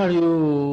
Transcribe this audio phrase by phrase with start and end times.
[0.00, 0.69] 하류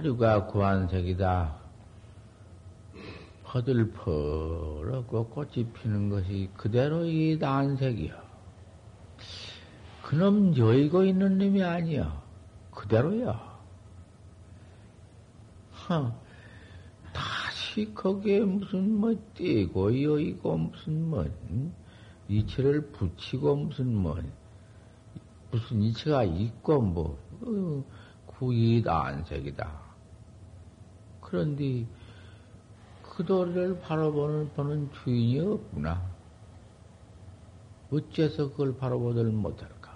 [0.00, 1.60] 하류가 구한색이다.
[3.44, 8.14] 퍼들퍼렇고 꽃이 피는 것이 그대로 이 난색이여.
[10.04, 12.22] 그놈 여의고 있는 놈이 아니여.
[12.70, 13.60] 그대로야.
[15.88, 16.14] 허,
[17.12, 21.26] 다시 거기에 무슨 뭐 띄고 여의고 무슨 뭐
[22.28, 24.18] 이체를 붙이고 무슨 뭐
[25.50, 27.84] 무슨 이체가 있고 뭐 어,
[28.40, 29.89] 구이단색이다.
[31.30, 31.86] 그런데
[33.02, 36.02] 그 도리를 바라보는 보는 주인이 없구나.
[37.92, 39.90] 어째서 그걸 바라보들 못할까?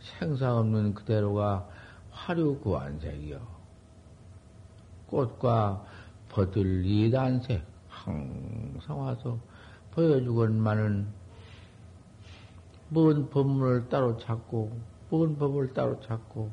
[0.00, 1.68] 생사 없는 그대로가
[2.10, 3.40] 화류 구안색이요.
[5.08, 5.84] 꽃과
[6.28, 9.38] 버들 이단색 항상 와서
[9.92, 11.06] 보여주건만은
[12.88, 14.78] 뭔 법문을 따로 찾고,
[15.10, 16.50] 뭔 법을 따로 찾고,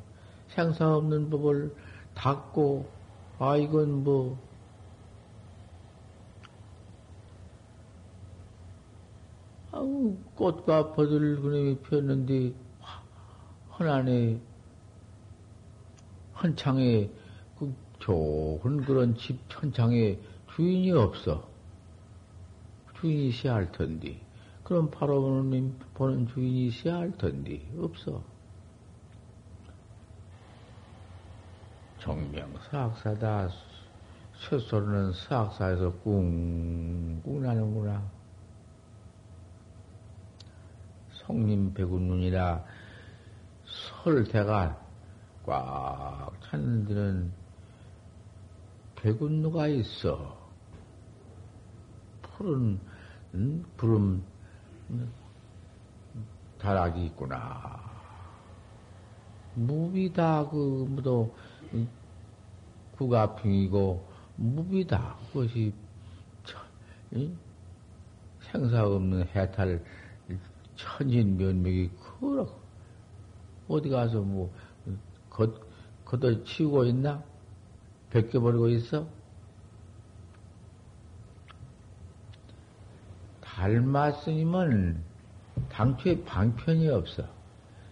[0.48, 1.76] 생사 없는 법을
[2.16, 3.01] 닫고,
[3.44, 4.38] 아, 이건 뭐,
[9.72, 12.53] 아우, 꽃과 버들 그림이 피었는데,
[13.79, 14.40] 헌안에,
[16.35, 17.09] 헌창에,
[17.57, 20.19] 그 좋은 그런 집 헌창에
[20.53, 21.50] 주인이 없어.
[23.00, 24.19] 주인이 있어야 할 텐데.
[24.63, 27.59] 그럼 바로 보는, 보는 주인이 있어야 할 텐데.
[27.79, 28.31] 없어.
[32.02, 33.50] 정명 사학사다.
[34.42, 38.02] 첫 소리는 사학사에서 꿍꿍 나는구나.
[41.14, 42.64] 성님 백운눈이라
[44.04, 44.84] 설대가
[45.46, 47.32] 꽉 차는 데는
[48.96, 50.36] 백운누가 있어.
[52.24, 52.80] 푸른
[53.36, 54.24] 음, 구름
[56.58, 57.80] 다락이 있구나.
[59.54, 61.36] 무비다 그 무도
[63.02, 65.16] 국가핑이고 무비다.
[65.28, 65.74] 그것이
[68.42, 69.84] 생사 없는 해탈
[70.76, 71.90] 천진면목이
[72.20, 72.60] 그렇고
[73.68, 74.52] 어디 가서 뭐
[75.30, 75.62] 겉,
[76.06, 77.24] 겉을 치우고 있나?
[78.12, 79.08] 벗겨버리고 있어?
[83.42, 85.02] 닮았으니면
[85.70, 87.24] 당초에 방편이 없어.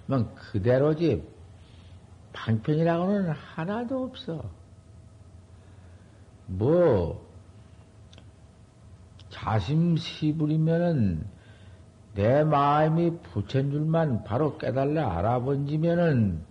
[0.08, 1.24] 만 그대로지
[2.34, 4.59] 방편이라고는 하나도 없어.
[6.50, 7.24] 뭐,
[9.30, 11.26] 자심시부리면은
[12.16, 16.42] 내 마음이 부처인 줄만 바로 깨달라 알아본지면은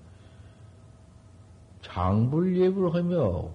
[1.82, 3.50] 장불예불 하며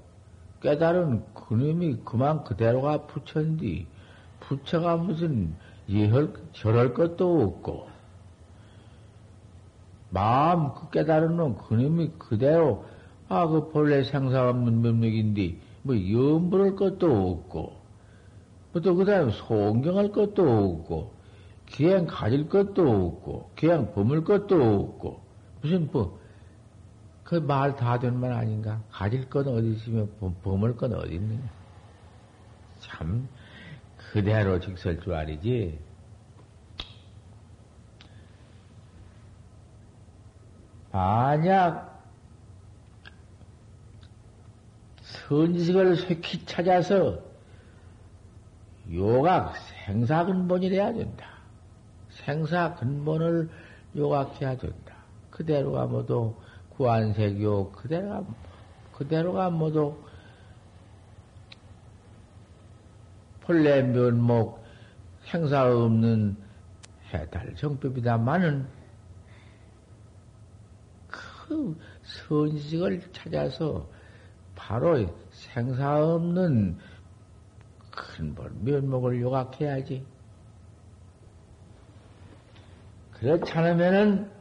[0.61, 3.87] 깨달은 그놈이 그만 그대로가 부처인디
[4.41, 5.55] 부처가 무슨
[5.89, 7.87] 예헐, 절할 것도 없고.
[10.09, 12.85] 마음 그 깨달은 놈 그놈이 그대로
[13.29, 17.81] 아 그 본래 생사 없는 면목인데 뭐 염불할 것도 없고,
[18.81, 21.13] 또 그 다음에 송경할 것도 없고,
[21.67, 25.21] 기행 가질 것도 없고, 기행 범을 것도 없고,
[25.61, 26.19] 무슨 뭐,
[27.23, 28.81] 그 말 다 된 말 아닌가?
[28.91, 30.09] 가질 건 어디 있으면
[30.43, 31.49] 범을 건 어디 있느냐?
[32.79, 33.27] 참,
[33.97, 35.79] 그대로 직설 줄 알이지.
[40.91, 41.92] 만약
[45.33, 47.19] 선지식을 쇠히 찾아서
[48.91, 51.27] 요각 생사 근본이래야 된다.
[52.09, 53.49] 생사 근본을
[53.95, 54.95] 요각해야 된다.
[55.29, 56.35] 그대로가 모두
[56.69, 58.23] 구안색요 그대로가
[58.93, 59.97] 그대로가 모두
[63.41, 64.63] 본래 면목
[65.25, 66.37] 생사 없는
[67.09, 68.67] 해달 정법이다마는
[71.07, 73.87] 그 선식을 찾아서
[74.55, 76.77] 바로 생사 없는
[77.91, 80.05] 근본 면목을 요각해야지.
[83.13, 84.31] 그렇지 않으면은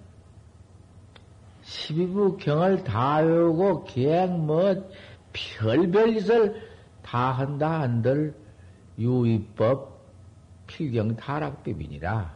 [1.62, 4.90] 12부 경을 다 외우고 그냥 뭐
[5.32, 6.70] 별별 짓을
[7.02, 8.34] 다 한다 한들
[8.98, 10.00] 유의법
[10.66, 12.34] 필경 타락법이니라.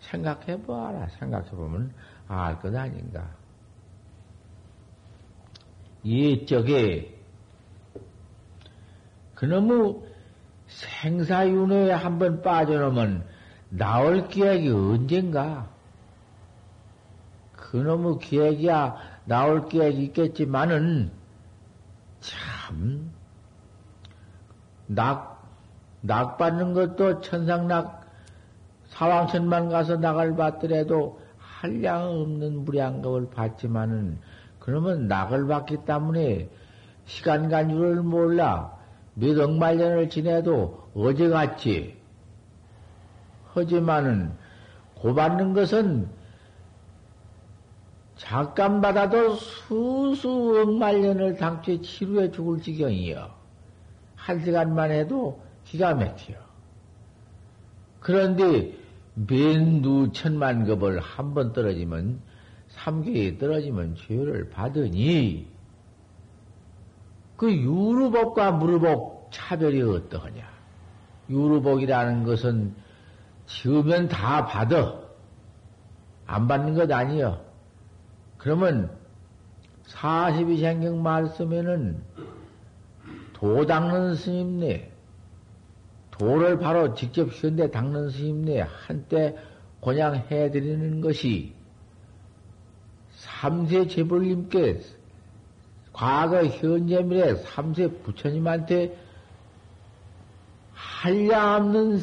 [0.00, 1.08] 생각해봐라.
[1.08, 1.94] 생각해보면
[2.28, 3.43] 알 것 아닌가.
[6.04, 7.18] 이쪽에
[9.34, 9.96] 그놈의
[10.66, 13.24] 생사윤회에 한번 빠져놓으면
[13.70, 15.68] 나올 기약이 언젠가?
[17.56, 21.10] 그놈의 기약이야 나올 기약이 있겠지만은
[22.20, 23.10] 참
[24.86, 25.42] 낙,
[26.02, 28.04] 낙 받는 것도 천상낙
[28.88, 34.20] 사왕천만 가서 낙을 받더라도 한량 없는 무량겁을 받지만은
[34.64, 36.48] 그러면 낙을 받기 때문에
[37.04, 38.74] 시간 간주를 몰라
[39.12, 41.98] 몇 억만 년을 지내도 어제같이
[43.52, 44.32] 하지만은
[44.94, 46.08] 고받는 것은
[48.16, 53.28] 잠깐 받아도 수수 억만 년을 당초에 치루해 죽을 지경이요.
[54.16, 56.32] 한 시간만 해도 기가 막혀.
[58.00, 58.78] 그런데
[59.14, 62.20] 맨두 천만 급을 한 번 떨어지면
[62.74, 65.46] 삼계에 떨어지면 죄를 받으니
[67.36, 70.48] 그 유루복과 무루복 차별이 어떠하냐?
[71.28, 72.74] 유루복이라는 것은
[73.46, 75.00] 지으면 다 받아.
[76.26, 77.44] 안 받는 것 아니여.
[78.38, 78.90] 그러면
[79.86, 82.02] 42 생경 말씀에는
[83.32, 84.90] 도 닦는 스님네,
[86.10, 89.36] 도를 바로 직접 현대 닦는 스님네 한때
[89.82, 91.54] 그냥 해드리는 것이
[93.40, 94.80] 삼세 제불님께
[95.92, 98.96] 과거 현재 미래 삼세 부처님한테
[100.72, 102.00] 한량없는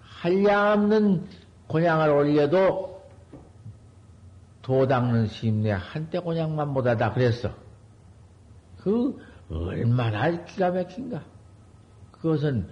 [0.00, 1.26] 한량없는
[1.68, 2.90] 곤양을 올려도
[4.62, 7.50] 도 닦는 심내 한때 곤양만 못하다 그랬어.
[8.78, 9.18] 그
[9.50, 11.22] 얼마나 기가 막힌가.
[12.12, 12.68] 그것은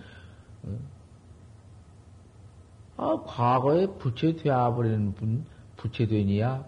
[2.96, 5.46] 아, 과거에 부채 되어버리는 분,
[5.78, 6.64] 부채 되니야,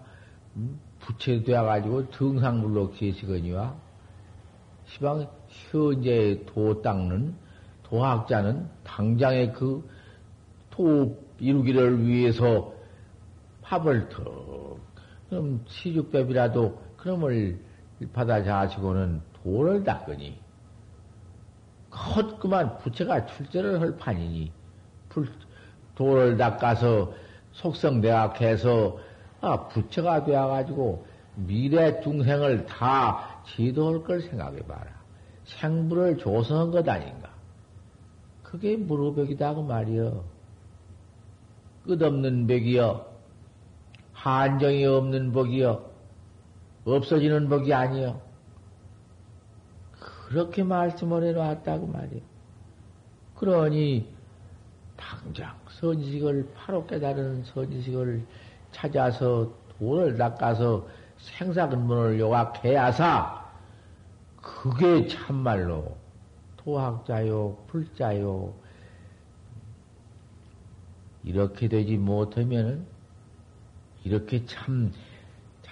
[0.99, 3.75] 부채 되어 가지고 등상불로 계시거니와,
[4.85, 7.35] 시방 현재 도 닦는
[7.83, 12.73] 도학자는 당장에 그도 이루기를 위해서
[13.61, 14.79] 밥을 턱,
[15.29, 17.59] 그럼 시죽밥이라도 그놈을
[18.13, 20.39] 받아 자시고는 도를 닦으니,
[21.93, 24.51] 헛그만 부채가 출제를 할 판이니,
[25.09, 25.27] 불,
[25.95, 27.13] 도를 닦아서
[27.53, 28.97] 속성대학해서
[29.41, 31.05] 아, 부처가 되어가지고
[31.35, 35.01] 미래 중생을 다 지도할 걸 생각해봐라.
[35.45, 37.29] 생부를 조성한 것 아닌가?
[38.43, 40.23] 그게 무료벽이다, 그 말이여.
[41.85, 43.09] 끝없는 벽이여.
[44.13, 45.89] 한정이 없는 벽이여.
[46.85, 48.21] 없어지는 벽이 아니여.
[50.29, 52.21] 그렇게 말씀을 해놨다고 말이여.
[53.35, 54.10] 그러니,
[55.23, 58.25] 당장 선지식을, 바로 깨달은 선지식을
[58.71, 60.87] 찾아서 돈을 닦아서
[61.17, 63.41] 생사근본을 요각해야사
[64.41, 65.95] 그게 참말로
[66.57, 68.53] 도학자요, 불자요.
[71.23, 72.85] 이렇게 되지 못하면은
[74.03, 74.91] 이렇게 참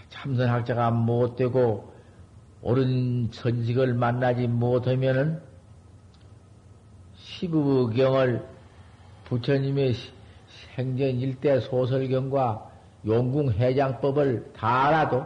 [0.09, 1.91] 참선학자가 못되고
[2.61, 5.41] 옳은 선식을 만나지 못하면은
[7.15, 8.58] 시부경을
[9.29, 9.93] 부처님의
[10.75, 12.69] 생전 일대 소설경과
[13.05, 15.25] 용궁 해장법을 다 알아도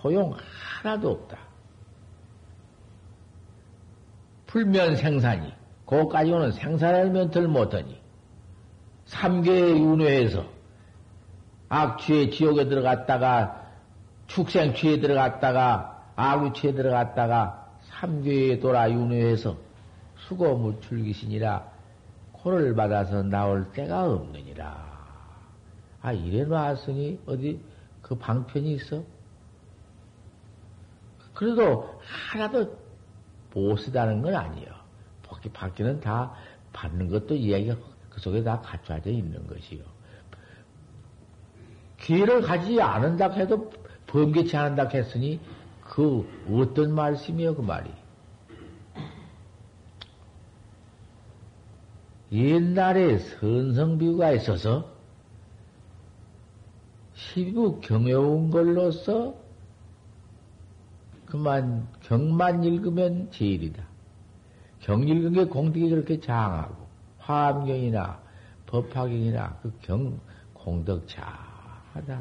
[0.00, 1.38] 소용 하나도 없다.
[4.46, 5.52] 불면 생산이,
[5.84, 8.00] 그까지 오는 생산을 면들 못하니,
[9.06, 10.44] 삼계의 윤회에서
[11.68, 13.66] 악취의 지옥에 들어갔다가,
[14.28, 19.65] 축생취에 들어갔다가, 악유취에 들어갔다가, 삼계에 돌아 윤회에서
[20.28, 21.72] 수고 무출기신이라
[22.32, 24.86] 코를 받아서 나올 때가 없느니라.
[26.02, 27.60] 아, 이래 놨으니 어디
[28.02, 29.02] 그 방편이 있어?
[31.34, 32.76] 그래도 하나도
[33.52, 34.70] 못 쓰다는 건 아니에요.
[35.22, 36.34] 밖에, 밖에는 다
[36.72, 37.76] 받는 것도 이야기가
[38.10, 39.82] 그 속에 다 갖춰져 있는 것이요.
[41.98, 43.70] 기회를 가지지 않은다 해도
[44.06, 45.40] 범개치 않은다 했으니
[45.82, 47.90] 그 어떤 말씀이요, 그 말이.
[52.32, 54.90] 옛날에 선성비가 있어서
[57.14, 59.34] 시부 경여운 걸로서
[61.26, 63.82] 그만 경만 읽으면 제일이다.
[64.80, 66.86] 경 읽은 게 공덕이 그렇게 장하고
[67.18, 68.20] 화암경이나
[68.66, 70.18] 법화경이나 그 경
[70.66, 72.20] 공덕 자하다.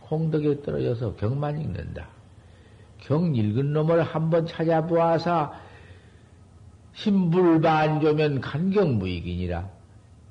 [0.00, 2.08] 공덕에 떨어져서 경만 읽는다.
[2.98, 5.52] 경 읽은 놈을 한번 찾아보아서
[6.94, 9.68] 신불 반조면 간경무익이니라.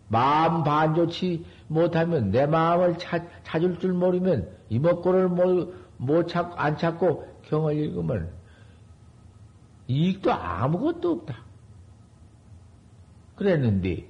[0.08, 7.26] 마음 반조치 못하면 내 마음을 찾, 찾을 줄 모르면 이목구를 못, 못 찾, 안 찾고
[7.48, 8.30] 경을 읽으면
[9.88, 11.38] 이익도 아무것도 없다.
[13.36, 14.06] 그랬는데,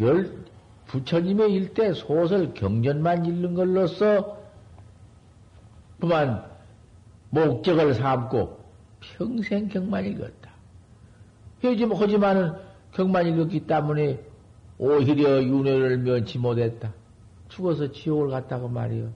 [0.00, 0.44] 열,
[0.86, 4.38] 부처님의 일대 소설 경전만 읽는 걸로써
[5.98, 6.44] 그만
[7.30, 8.64] 목적을 삼고
[9.00, 10.43] 평생 경만 읽었다.
[11.68, 12.54] 하지만은
[12.92, 14.20] 경만 읽었기 때문에
[14.78, 16.92] 오히려 윤회를 면치 못했다.
[17.48, 19.10] 죽어서 지옥을 갔다고 말이요.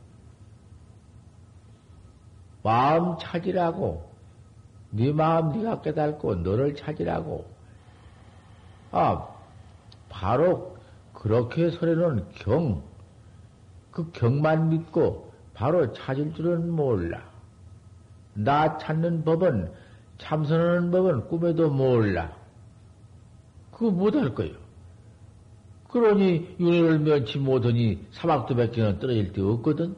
[2.63, 4.09] 마음 찾으라고
[4.91, 7.47] 네 마음 네가 깨닫고 너를 찾으라고
[8.91, 9.29] 아
[10.09, 10.77] 바로
[11.13, 12.83] 그렇게 설해놓은 경,
[13.91, 17.21] 그 경만 믿고 바로 찾을 줄은 몰라.
[18.35, 19.73] 나 찾는 법은,
[20.19, 22.38] 참선하는 법은 꿈에도 몰라.
[23.79, 24.57] 그거 못할 거예요.
[25.89, 29.97] 그러니 윤회를 면치 못하니 사막도 백개는 떨어질 데 없거든.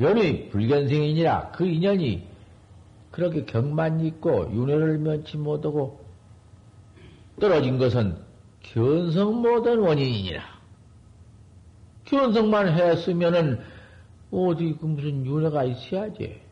[0.00, 2.24] 연이 불견생이니라 그 인연이
[3.10, 6.00] 그렇게 경만 있고 윤회를 면치 못하고
[7.40, 8.16] 떨어진 것은
[8.60, 10.42] 견성 못한 원인이니라.
[12.04, 13.60] 견성만 했으면은
[14.30, 16.47] 어디 그 무슨 윤회가 있어야지.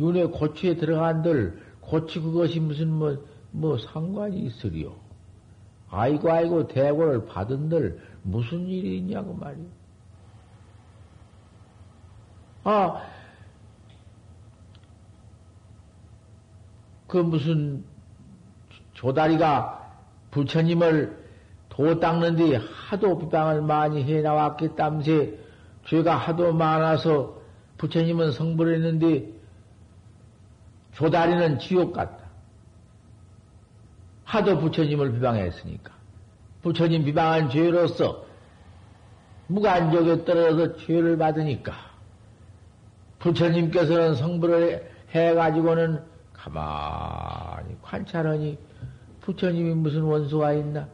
[0.00, 3.16] 윤회 고치에 들어간들 고치 그것이 무슨 뭐,
[3.50, 4.94] 뭐 상관이 있으리요.
[5.90, 9.66] 아이고 아이고 대고를 받은들 무슨 일이 있냐고 말이요.
[12.64, 13.02] 아,
[17.06, 17.84] 그 무슨
[18.94, 19.94] 조다리가
[20.30, 21.18] 부처님을
[21.68, 25.38] 도 닦는 데 하도 비방을 많이 해 나왔기 땀새
[25.86, 27.40] 죄가 하도 많아서
[27.78, 29.39] 부처님은 성불을 했는데
[31.00, 32.18] 조다리는 지옥 같다.
[34.24, 35.94] 하도 부처님을 비방했으니까.
[36.60, 38.26] 부처님 비방한 죄로서
[39.46, 41.72] 무간적에 떨어져서 죄를 받으니까
[43.18, 46.04] 부처님께서는 성불을 해가지고는
[46.34, 48.58] 가만히 관찰하니
[49.22, 50.86] 부처님이 무슨 원수가 있나?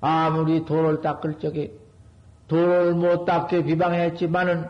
[0.00, 1.72] 아무리 돌을 닦을 적에
[2.48, 4.68] 돌을 못 닦게 비방했지만은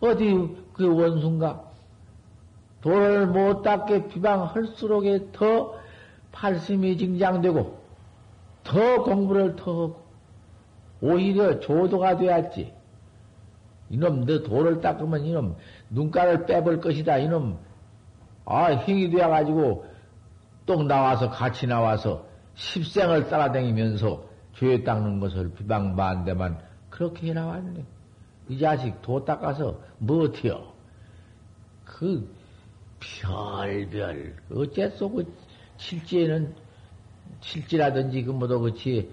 [0.00, 1.69] 어디 그 원수인가?
[2.82, 5.74] 돌을 못 닦게 비방할수록에 더
[6.32, 7.78] 팔심이 증장되고
[8.64, 10.10] 더 공부를 더 하고
[11.00, 12.72] 오히려 조도가 되었지.
[13.90, 15.56] 이놈 너 돌을 닦으면 이놈
[15.90, 17.18] 눈가를 빼볼 것이다.
[17.18, 17.58] 이놈
[18.44, 19.86] 아 힘이 되어가지고
[20.66, 26.58] 똥 나와서 같이 나와서 십생을 따라다니면서 죄 닦는 것을 비방반대만
[26.90, 27.84] 그렇게 해 나왔네.
[28.48, 30.72] 이 자식 도 닦아서 뭐 어때요?
[31.84, 32.28] 그
[33.00, 35.32] 별별 어째서 그
[35.76, 36.54] 실제는
[37.40, 39.10] 실지라든지 그 뭐도 그렇지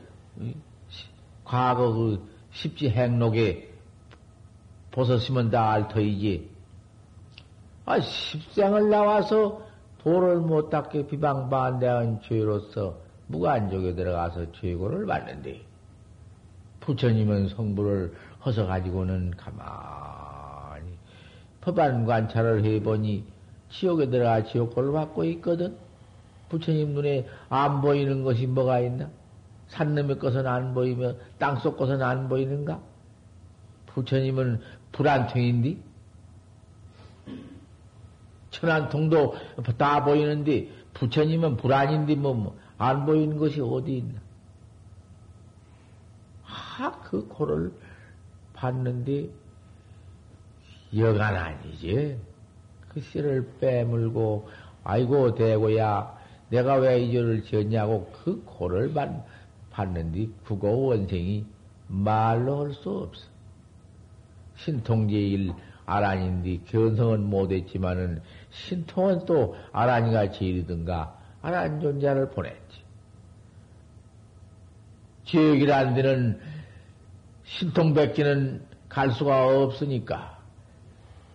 [1.43, 3.73] 과거 그 십지 행록에
[4.91, 6.49] 보셨으면 다 알터이지.
[7.85, 9.61] 아 십생을 나와서
[9.99, 15.61] 도를 못 닦게 비방반대한 죄로서 무간족에 들어가서 죄고를 받는데
[16.81, 18.13] 부처님은 성부를
[18.45, 20.97] 허서 가지고는 가만히
[21.61, 23.36] 법안 관찰을 해보니
[23.69, 25.77] 지옥에 들어가 지옥고를 받고 있거든.
[26.49, 29.09] 부처님 눈에 안 보이는 것이 뭐가 있나?
[29.67, 32.81] 산놈의 것은 안 보이며 땅속 것은 안 보이는가?
[33.87, 35.81] 부처님은 불안통인디?
[38.51, 39.35] 천안통도
[39.77, 44.19] 다 보이는데 부처님은 불안인데 뭐안 보이는 것이 어디 있나?
[46.43, 47.73] 하, 그 코를
[48.53, 49.29] 봤는데
[50.95, 52.17] 여간 아니지.
[52.97, 54.49] 그 씨를 빼물고
[54.83, 56.17] 아이고 대고야
[56.49, 59.23] 내가 왜 이 죄를 지었냐고 그 고를 받,
[59.69, 61.45] 받는디 국어 원생이
[61.87, 63.25] 말로 할 수 없어.
[64.55, 65.53] 신통제일
[65.85, 72.81] 아란인디 견성은 못했지만은 신통은 또 아란이가 제일이든가 아란 존재를 보냈지.
[75.25, 76.39] 지역이란 데는
[77.43, 80.39] 신통 백기는 갈 수가 없으니까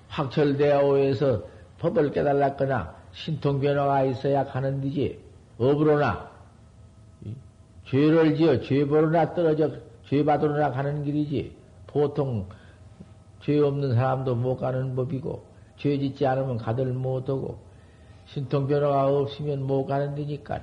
[0.08, 1.51] 확철대오에서
[1.82, 5.18] 법을 깨달았거나 신통 변화가 있어야 가는 데지.
[5.58, 6.30] 업으로나
[7.86, 9.70] 죄를 지어 죄벌로나 떨어져
[10.06, 11.56] 죄받으러나 가는 길이지.
[11.88, 12.46] 보통
[13.42, 15.44] 죄 없는 사람도 못 가는 법이고
[15.76, 17.58] 죄 짓지 않으면 가들 못하고
[18.26, 20.60] 신통 변화가 없으면 못 가는 데니까.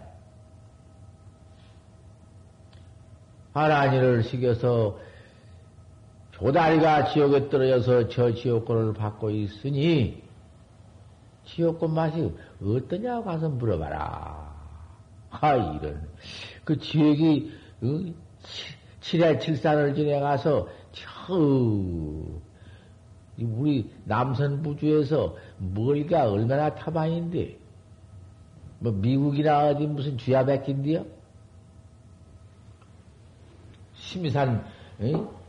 [3.52, 4.98] 하나니를 시켜서
[6.32, 10.29] 조다리가 지옥에 떨어져서 저 지옥권을 받고 있으니
[11.46, 14.50] 지옥권 맛이 어떠냐고 가서 물어봐라.
[15.32, 16.10] 아, 이런.
[16.64, 18.14] 그 지옥이, 어?
[19.02, 21.34] 칠해 칠산을 지내가서, 저,
[23.38, 27.58] 우리 남선부주에서 멀가 얼마나 타방인데,
[28.80, 31.06] 뭐 미국이나 어디 무슨 쥐야 백인데요?
[33.94, 34.66] 심의산,
[35.00, 35.40] 어?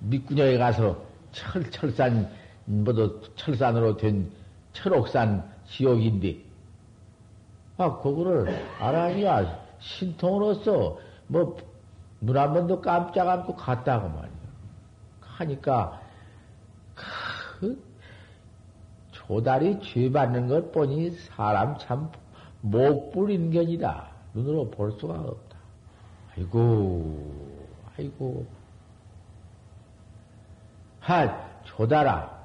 [0.00, 2.30] 밑구녕에 가서 철, 철산,
[2.64, 4.30] 뭐도 철산으로 된
[4.72, 6.38] 철옥산 지옥인데,
[7.78, 8.48] 아, 그거를
[8.78, 10.98] 알아야 신통으로서
[11.28, 11.56] 뭐,
[12.20, 14.32] 문 한 번도 깜짝 않고 갔다고 말이야.
[15.20, 16.00] 하니까,
[16.94, 17.80] 그,
[19.12, 22.10] 조달이 죄 받는 것 보니 사람 참
[22.62, 24.08] 목불 인견이다.
[24.34, 25.58] 눈으로 볼 수가 없다.
[26.36, 27.46] 아이고,
[27.96, 28.46] 아이고.
[31.00, 32.37] 하, 조달아.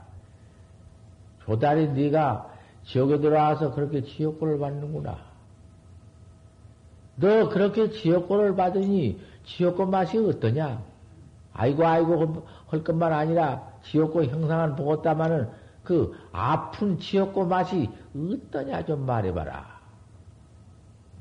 [1.46, 2.50] 조달이 네가
[2.86, 5.18] 지옥에 들어와서 그렇게 지옥골을 받는구나.
[7.16, 10.82] 너 그렇게 지옥골을 받으니 지옥골 맛이 어떠냐?
[11.54, 15.50] 아이고 아이고 할 것만 아니라 지옥골 형상을 보았다마는
[15.84, 19.74] 그 아픈 지옥골 맛이 어떠냐 좀 말해봐라.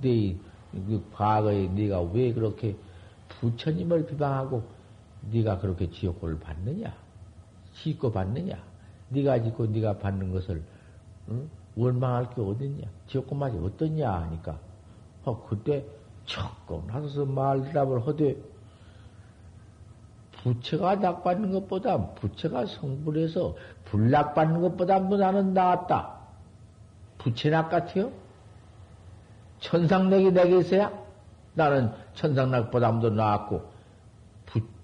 [0.00, 0.36] 네,
[0.72, 2.76] 그 과거에 네가 왜 그렇게
[3.28, 4.62] 부처님을 비방하고
[5.30, 6.92] 네가 그렇게 지옥골을 받느냐?
[7.74, 8.71] 짓고 받느냐?
[9.12, 10.62] 네가 짓고 네가 받는 것을
[11.28, 11.48] 응?
[11.76, 12.86] 원망할 게 어딨냐?
[13.06, 14.58] 지옥고 맛이 어떻냐 하니까
[15.24, 15.84] 어, 그때
[16.26, 18.36] 척고 나서서 말 대답을 하되
[20.42, 26.18] 부처가 낙받는 것보다 부처가 성불해서 불낙받는 것보다도 나는 나았다.
[27.18, 28.10] 부처낙 같아요?
[29.60, 30.90] 천상락이 내게 있어야
[31.54, 33.70] 나는 천상락보담도 나았고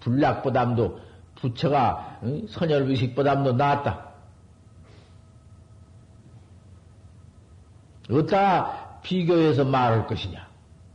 [0.00, 1.00] 불낙보담도
[1.34, 2.46] 부처가 응?
[2.48, 4.07] 선열의식보담도 나았다.
[8.10, 10.48] 어디다 비교해서 말할 것이냐?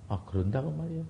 [0.09, 1.03] 아, 그런다고 말이야.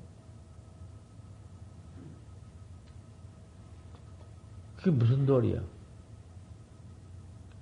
[4.77, 5.61] 그게 무슨 도리야?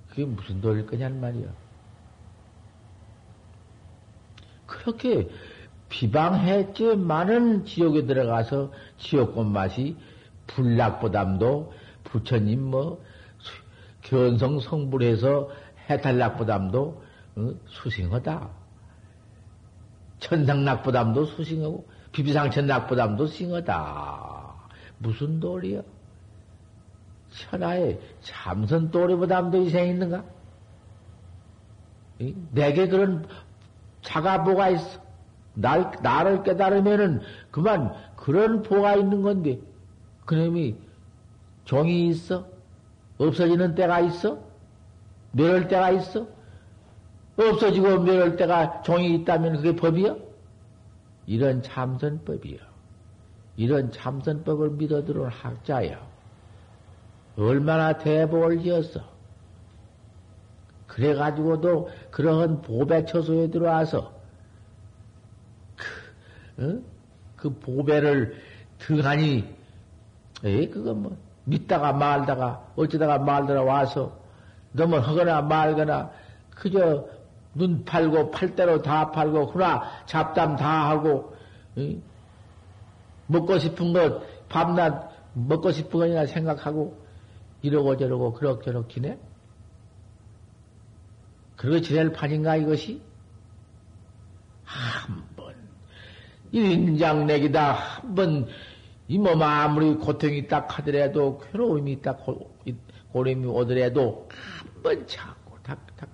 [0.10, 1.49] 그게 무슨 도리일 거냔 말이야.
[4.65, 5.30] 그렇게
[5.89, 9.97] 비방했지 많은 지옥에 들어가서 지옥꽃 맛이
[10.47, 11.73] 불락보담도
[12.06, 13.04] 부처님 뭐
[14.01, 15.49] 견성 성불해서
[15.89, 17.04] 해탈락보담도
[17.36, 17.54] 어?
[17.67, 18.50] 수싱하다.
[20.20, 24.54] 천상낙보담도 수싱하고 비비상천낙보담도 수싱하다.
[25.00, 25.82] 무슨 도리야?
[27.30, 30.24] 천하에 참선 도리보담도 이생 있는가?
[32.52, 33.26] 내게 그런
[34.02, 35.02] 자가보가 있어.
[35.54, 39.60] 날, 나를 깨달으면은 그만 그런 보가 있는 건데,
[40.26, 40.76] 그놈이
[41.65, 42.48] 종이 있어?
[43.17, 44.39] 없어지는 때가 있어?
[45.32, 46.28] 멸할 때가 있어?
[47.49, 50.17] 없어지고 멸할 때가 종이 있다면 그게 법이요?
[51.25, 52.60] 이런 참선법이요.
[53.58, 55.99] 이런 참선법을 믿어 들어온 학자야.
[57.38, 59.01] 얼마나 대복을 지었어.
[60.88, 64.12] 그래가지고도 그러한 보배 처소에 들어와서
[66.56, 66.82] 그, 어?
[67.38, 68.36] 그 보배를
[68.80, 69.56] 등하니,
[70.43, 74.19] 에 그건 뭐, 믿다가 말다가, 어쩌다가 말다가 와서,
[74.73, 76.12] 너무 하거나 말거나,
[76.49, 77.08] 그저
[77.54, 81.36] 눈 팔고 팔대로 다 팔고 후나 잡담 다 하고
[81.78, 82.02] 응?
[83.28, 87.00] 먹고 싶은 것 밤낮 먹고 싶은 거냐 생각하고
[87.62, 89.18] 이러고 저러고 그럭저럭 지내?
[91.56, 93.02] 그러고 지낼 판인가 이것이?
[94.64, 95.56] 한번
[96.52, 98.48] 인장 내기다 한번
[99.08, 102.26] 이 몸 아무리 고통이 딱 하더라도 괴로움이 딱
[103.12, 104.30] 고림이 오더라도
[104.74, 106.10] 한번 참고 탁탁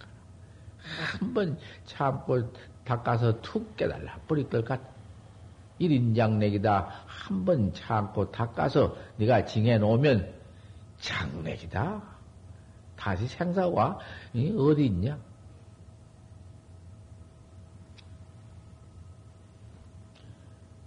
[0.98, 2.52] 한번 참고
[2.84, 4.84] 닦아서 툭 깨달라 버릴 것 같아.
[5.80, 10.34] 일인장내기다 한 번 참고 닦아서 네가 징해 놓으면
[11.00, 12.02] 장내기다.
[12.96, 14.00] 다시 생사와
[14.58, 15.18] 어디 있냐?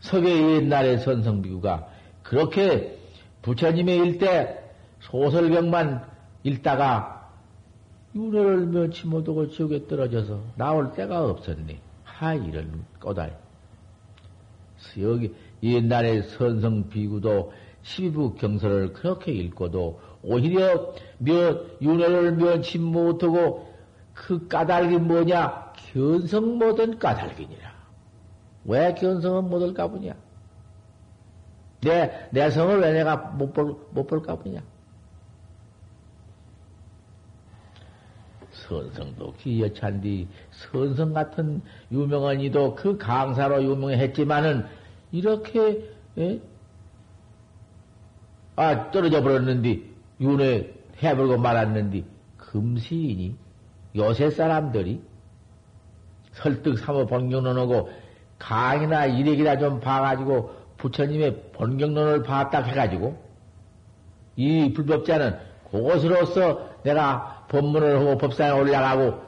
[0.01, 1.87] 석의 옛날의 선성비구가
[2.23, 2.99] 그렇게
[3.43, 4.59] 부처님의 일대
[5.01, 6.05] 소설병만
[6.43, 7.20] 읽다가
[8.15, 11.79] 윤회를 면치 못하고 지옥에 떨어져서 나올 때가 없었니?
[12.05, 13.39] 하, 이런 꼬달.
[14.99, 23.71] 여기 옛날에 선성 비구도 12부 경서를 그렇게 읽고도 오히려 면, 윤회를 면치 못하고
[24.13, 25.73] 그 까닭이 뭐냐?
[25.93, 27.71] 견성 못한 까닭이니라.
[28.67, 30.15] 왜 견성은 못할까 보냐?
[31.81, 34.61] 내, 내 성을 왜 내가 못 볼, 못 볼까 보냐?
[38.71, 44.65] 선성도 기여찬디 선성 같은 유명한 이도 그 강사로 유명했지만은
[45.11, 45.85] 이렇게
[46.19, 46.41] 예?
[48.55, 49.81] 아 떨어져 버렸는데
[50.21, 52.05] 윤회 해버리고 말았는데
[52.37, 53.37] 금시이니
[53.97, 55.03] 요새 사람들이
[56.33, 57.91] 설득 삼어 번경론하고
[58.39, 63.21] 강이나 일액이나 좀 봐가지고 부처님의 번경론을 봤다 해가지고
[64.37, 65.37] 이 불법자는
[65.71, 69.21] 그것으로서 내가 법문을 하고 법상에 올라가고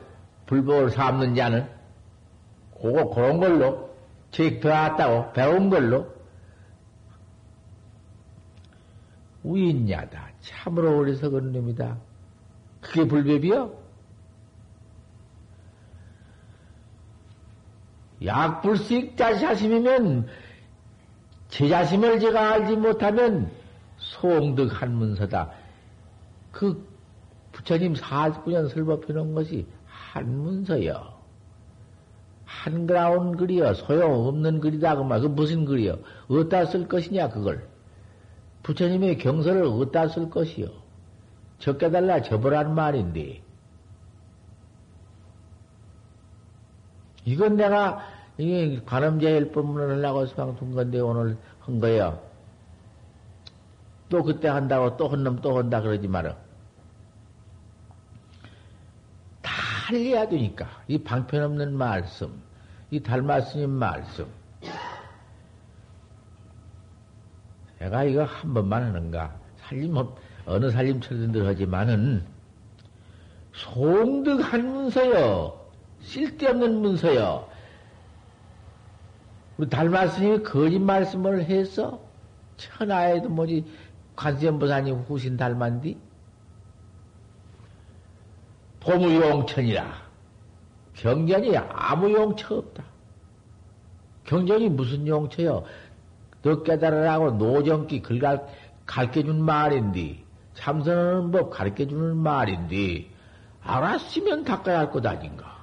[0.46, 1.68] 불법을 삼는 자는
[2.80, 3.90] 그거 그런 걸로
[4.30, 6.06] 책 배웠다고 배운 걸로
[9.42, 11.98] 우인냐다 참으로 어리석은 놈이다.
[12.80, 13.82] 그게 불법이요?
[18.24, 20.28] 약불식 자자심이면
[21.48, 23.50] 제자심을 제가 알지 못하면
[23.98, 25.50] 소득 한문서다.
[26.52, 26.91] 그
[27.62, 31.12] 부처님 49년 설법해 놓은 것이 한문서요.
[32.44, 33.74] 한그라운 글이요.
[33.74, 34.96] 소용없는 글이다.
[34.96, 35.20] 그 말.
[35.20, 35.96] 그 무슨 글이요?
[36.28, 37.66] 어디다 쓸 것이냐, 그걸.
[38.64, 40.66] 부처님의 경서를 어디다 쓸 것이요?
[41.60, 43.40] 적게달라 접으란 말인데.
[47.24, 48.00] 이건 내가,
[48.36, 52.20] 이게 관음제일 법문을 하려고 수방 둔 건데, 오늘 한 거예요.
[54.08, 56.36] 또 그때 한다고 또 한 놈 또 한다 그러지 마라.
[59.92, 60.66] 달려야 되니까.
[60.88, 62.42] 이 방편 없는 말씀,
[62.90, 64.26] 이 달마스님 말씀.
[67.78, 69.36] 내가 이거 한 번만 하는가?
[69.56, 69.96] 살림,
[70.46, 72.24] 어느 살림처럼들 하지만은,
[73.52, 75.60] 송득한 문서요.
[76.00, 77.48] 쓸데없는 문서요.
[79.58, 82.00] 우리 달마스님이 거짓 말씀을 해서,
[82.56, 83.66] 천하에도 뭐지,
[84.16, 85.98] 관세음보사님 후신 닮만디?
[88.82, 90.02] 보무용천이라.
[90.94, 92.84] 경전이 아무 용처 없다.
[94.24, 95.64] 경전이 무슨 용처요?
[96.42, 98.42] 너 깨달으라고 노정기 글가
[98.86, 100.22] 가르쳐준 말인데,
[100.54, 103.08] 참선하는 법 가르쳐주는 말인데,
[103.62, 105.61] 알았으면 닦아야 할 것 아닌가?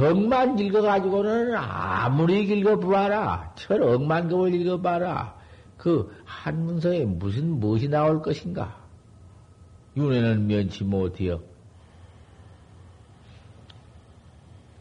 [0.00, 3.52] 경만 읽어가지고는 아무리 읽어보아라.
[3.56, 5.38] 철억만 겁을 읽어봐라.
[5.76, 6.10] 그
[6.40, 8.80] 한 문서에 무슨 무엇이 나올 것인가?
[9.94, 11.40] 윤회는 면치 못해요.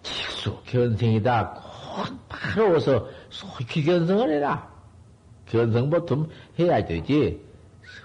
[0.01, 1.49] 직수 견성이다.
[1.53, 4.71] 곧 바로 어서 소위 견성을 해라.
[5.47, 7.41] 견성 보통 해야 되지.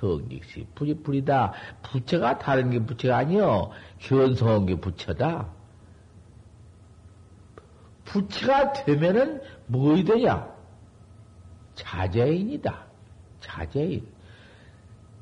[0.00, 1.52] 성직시 부지불이다.
[1.82, 3.70] 부처가 다른 게 부처가 아니여.
[4.00, 5.48] 견성한 게 부처다.
[8.14, 10.48] 부처가 되면은 뭐이 되냐?
[11.74, 12.84] 자제인이다.
[13.40, 14.06] 자제인.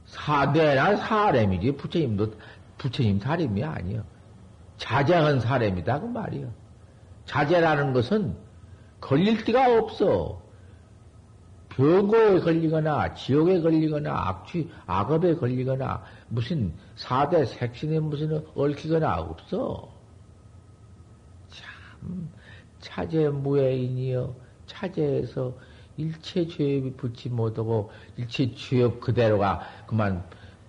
[0.04, 1.72] 사대나 사람이지.
[1.76, 2.34] 부처님도,
[2.76, 4.04] 부처님 사람이 아니요.
[4.76, 6.00] 자제한 사람이다.
[6.00, 6.52] 그 말이요.
[7.24, 8.36] 자제라는 것은
[9.00, 10.42] 걸릴 데가 없어.
[11.70, 19.88] 병고에 걸리거나, 지옥에 걸리거나, 악취, 악업에 걸리거나, 무슨 사대 색신에 무슨 얽히거나 없어.
[21.48, 22.28] 참,
[22.82, 24.34] 차제 무예인이여
[24.66, 25.54] 차제에서
[25.96, 30.22] 일체 죄업이 붙지 못하고 일체 죄업 그대로가 그만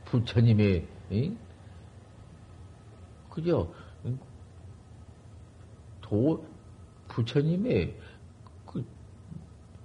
[0.06, 1.38] 부처님이 응?
[3.30, 3.74] 그죠?
[6.02, 6.46] 도
[7.08, 7.96] 부처님의
[8.66, 8.86] 그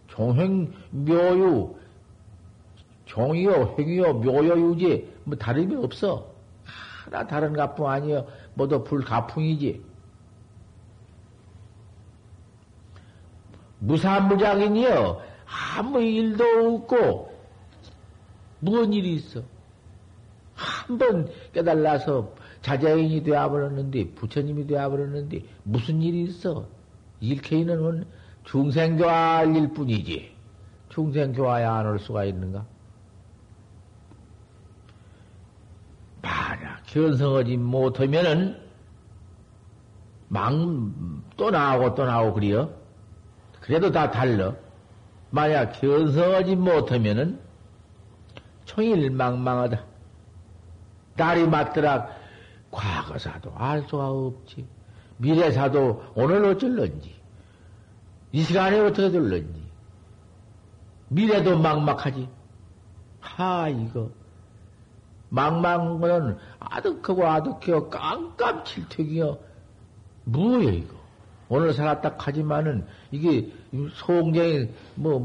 [0.06, 1.74] 종행 묘유
[3.06, 6.30] 종이요 행이요 묘요유지 뭐 다름이 없어
[7.04, 9.87] 하나 다른 가풍 아니요 모두 불가풍이지
[13.80, 15.20] 무사무장이니요.
[15.76, 17.32] 아무 일도 없고,
[18.60, 19.42] 무슨 일이 있어?
[20.54, 26.66] 한 번 깨달아서 자자인이 되어버렸는데, 부처님이 되어버렸는데, 무슨 일이 있어?
[27.20, 28.04] 일케이는
[28.44, 30.34] 중생교화할 일 뿐이지.
[30.88, 32.64] 중생교화에 안올 수가 있는가?
[36.22, 38.58] 만약 견성하지 못하면은,
[40.28, 42.70] 망, 또 나오고 또 나오고 그래요?
[43.68, 44.54] 그래도 다 달러.
[45.30, 47.38] 만약 견성하지 못하면은,
[48.64, 49.84] 총일 망망하다.
[51.18, 52.08] 딸이 맞더라.
[52.70, 54.66] 과거사도 알 수가 없지.
[55.18, 57.14] 미래사도 오늘 어쩔런지.
[58.32, 59.62] 이 시간에 어떻게 될런지.
[61.08, 62.26] 미래도 막막하지.
[63.20, 64.08] 하, 이거.
[65.28, 67.90] 막막한 거는 아득하고 아득해요.
[67.90, 69.38] 깜깜칠턱이요.
[70.24, 70.98] 뭐예요, 이거?
[71.48, 73.50] 오늘 살았다 하지만은 이게
[73.94, 75.18] 송장이 뭐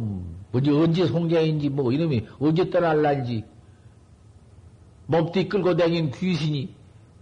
[0.52, 3.46] 뭐지 언제 송장인지 뭐 이름이 언제 떠날란지
[5.08, 6.74] 몸띠 끌고 다닌 귀신이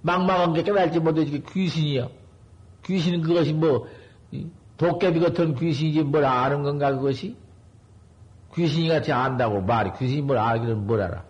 [0.01, 2.09] 막막한 게 깨달지 못해 귀신이야.
[2.85, 3.87] 귀신은 그것이 뭐
[4.77, 7.35] 도깨비 같은 귀신이지 뭘 아는 건가 그것이?
[8.55, 11.23] 귀신이 같이 안다고 말이 귀신이 뭘 알기는 뭘 알아?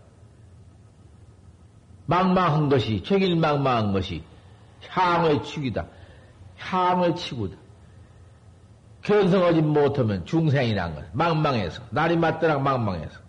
[2.05, 4.23] 망망한 것이 최길망망한 것이
[4.87, 5.87] 향의 축이다.
[6.57, 7.60] 향의 치구다.
[9.03, 11.05] 견성하지 못하면 중생이란 것.
[11.13, 13.19] 망망해서 날이 맞더락 망망해서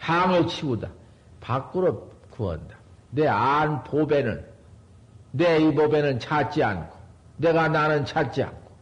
[0.00, 0.88] 향의 치구다.
[1.40, 2.76] 밖으로 구한다.
[3.10, 4.44] 내 안 보배는
[5.32, 6.96] 내 이 보배는 찾지 않고
[7.36, 8.72] 내가 나는 찾지 않고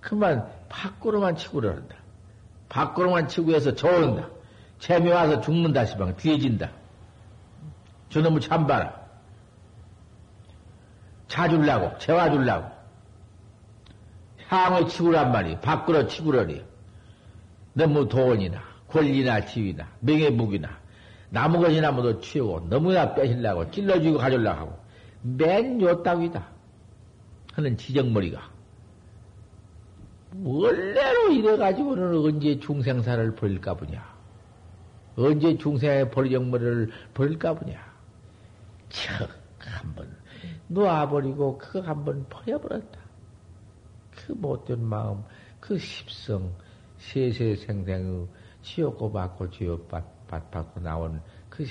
[0.00, 1.96] 그만 밖으로만 그런다.
[2.68, 4.28] 밖으로만 치고 해서 좋은다.
[4.78, 6.70] 재미 와서 죽는다 시방 뒤해진다.
[8.10, 9.02] 저놈을 참봐라.
[11.28, 12.73] 차줄라고 재와줄라고
[14.54, 16.62] 향을 치구란 말이 밖으로 치구러리
[17.72, 20.68] 너무 돈이나 권리나 지위나 명예무기나
[21.30, 24.78] 나무 것이나 모두 치우고 너무나 빼실라고 찔러주고 가줄라고 하고
[25.22, 26.54] 맨 요따위다.
[27.54, 28.50] 하는 지정머리가
[30.42, 34.04] 원래로 이래가지고는 언제 중생사를 버릴까 보냐?
[35.16, 37.78] 언제 중생의 버리정머리를 버릴까 보냐?
[38.88, 39.28] 척
[39.60, 40.08] 한번
[40.68, 43.03] 놓아버리고 그거 한번 버려버렸다
[44.26, 45.22] 그 못된 마음
[45.60, 46.52] 그 십성
[46.98, 48.26] 세세생생의
[48.62, 51.64] 지옥고 받고 지옥 받, 받, 받고 나온 그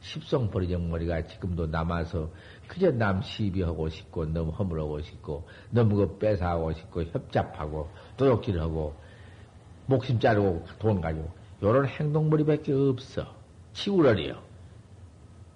[0.00, 2.30] 십성 버리정머리가 지금도 남아서
[2.68, 8.94] 그저 남 시비하고 싶고 너무 허물하고 싶고 너무 그 뺏어하고 싶고 협잡하고 도둑질하고
[9.86, 11.30] 목심 자르고 돈 가지고
[11.62, 13.34] 요런 행동머리밖에 없어.
[13.72, 14.42] 치우러리요.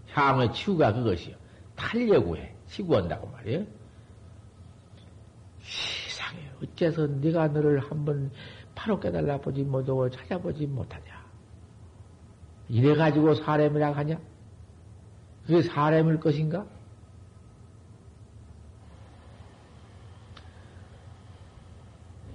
[0.09, 1.37] 향의 치우가 그것이요.
[1.77, 2.55] 탈려고 해.
[2.69, 3.65] 치구한다고 말이에요.
[6.79, 8.31] 어째서 네가 너를 한번
[8.75, 11.05] 바로 깨달아 보지 못하고 찾아보지 못하냐.
[12.69, 14.19] 이래 가지고 사람이라 하냐?
[15.47, 16.65] 그게 사람일 것인가?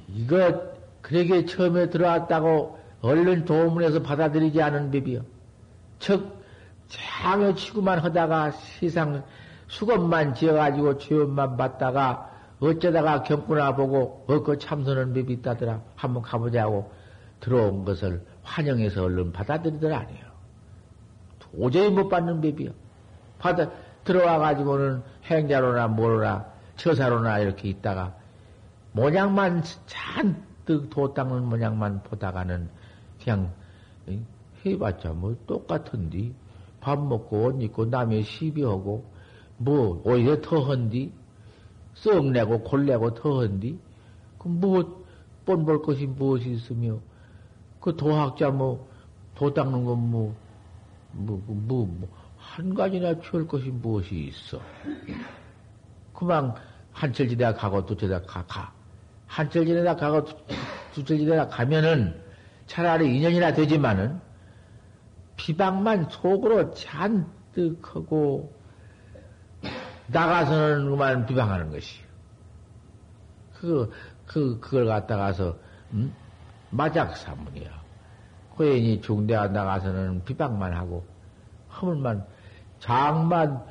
[0.09, 5.21] 이거 그에게 처음에 들어왔다고 얼른 도문에서 받아들이지 않은 법이요.
[5.99, 6.43] 즉
[6.87, 9.23] 장에 치고만 하다가 세상
[9.67, 12.32] 수건만 지어가지고 죄업만 받다가
[12.63, 15.81] 어쩌다가 경구나 보고 얻고 참선은 법이 있다더라.
[15.95, 16.91] 한번 가보자고
[17.41, 20.25] 들어온 것을 환영해서 얼른 받아들이더라 아니에요.
[21.39, 22.71] 도저히 못 받는 법이요.
[23.37, 23.69] 받아
[24.05, 26.45] 들어와 가지고는 행자로나 뭐로나
[26.77, 28.15] 처사로나 이렇게 있다가
[28.93, 32.69] 모양만 잔뜩 도 닦는 모양만 보다가는
[33.21, 33.51] 그냥
[34.65, 36.33] 해봤자 뭐 똑같은디
[36.79, 39.05] 밥 먹고 옷 입고 남의 시비하고
[39.57, 41.11] 뭐 오히려 더한디
[42.03, 43.79] 썩내고 골내고 더한디?
[44.37, 45.03] 그뭐
[45.45, 46.99] 뻔볼 것이 무엇이 있으며?
[47.79, 48.93] 그 도학자 뭐
[49.35, 54.59] 도 닦는 건뭐뭐뭐뭐한 가지나 취할 것이 무엇이 있어?
[56.13, 56.53] 그만
[56.91, 58.71] 한철 지대가 가고 두철 가, 가.
[59.25, 60.25] 한철 지내다 가고
[60.93, 62.21] 두철 지내다 가면은
[62.67, 64.19] 차라리 인연이나 되지만은
[65.35, 68.53] 비방만 속으로 잔뜩 하고
[70.07, 72.03] 나가서는 그만 비방하는 것이요.
[73.59, 73.91] 그,
[74.25, 75.57] 그, 그걸 갖다가서,
[75.93, 76.13] 음?
[76.71, 77.69] 마작사문이야.
[78.55, 81.05] 고인이 중대가 나가서는 비방만 하고,
[81.71, 82.25] 허물만,
[82.79, 83.63] 장만,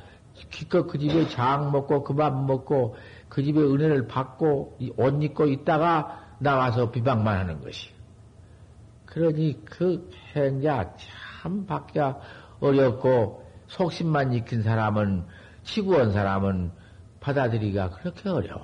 [0.49, 2.95] 기껏 그 집에 장 먹고, 그 밥 먹고,
[3.29, 7.89] 그 집에 은혜를 받고 옷 입고 있다가 나와서 비방만 하는 것이.
[9.05, 10.93] 그러니 그 행자
[11.41, 11.99] 참 받기
[12.59, 15.25] 어렵고 속심만 익힌 사람은
[15.63, 16.71] 치구한 사람은
[17.19, 18.61] 받아들이기가 그렇게 어려워.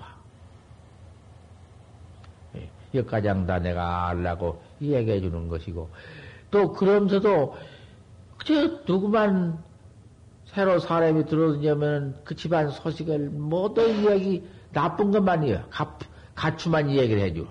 [2.55, 5.89] 예, 역가장 다 내가 알라고 얘기해 주는 것이고,
[6.51, 7.55] 또 그러면서도,
[8.37, 9.63] 그저 누구만
[10.45, 15.65] 새로 사람이 들어오냐면 그 집안 소식을 모두 이야기, 나쁜 것만이요.
[15.69, 15.97] 가,
[16.35, 17.43] 가추만 이야기를 해줘.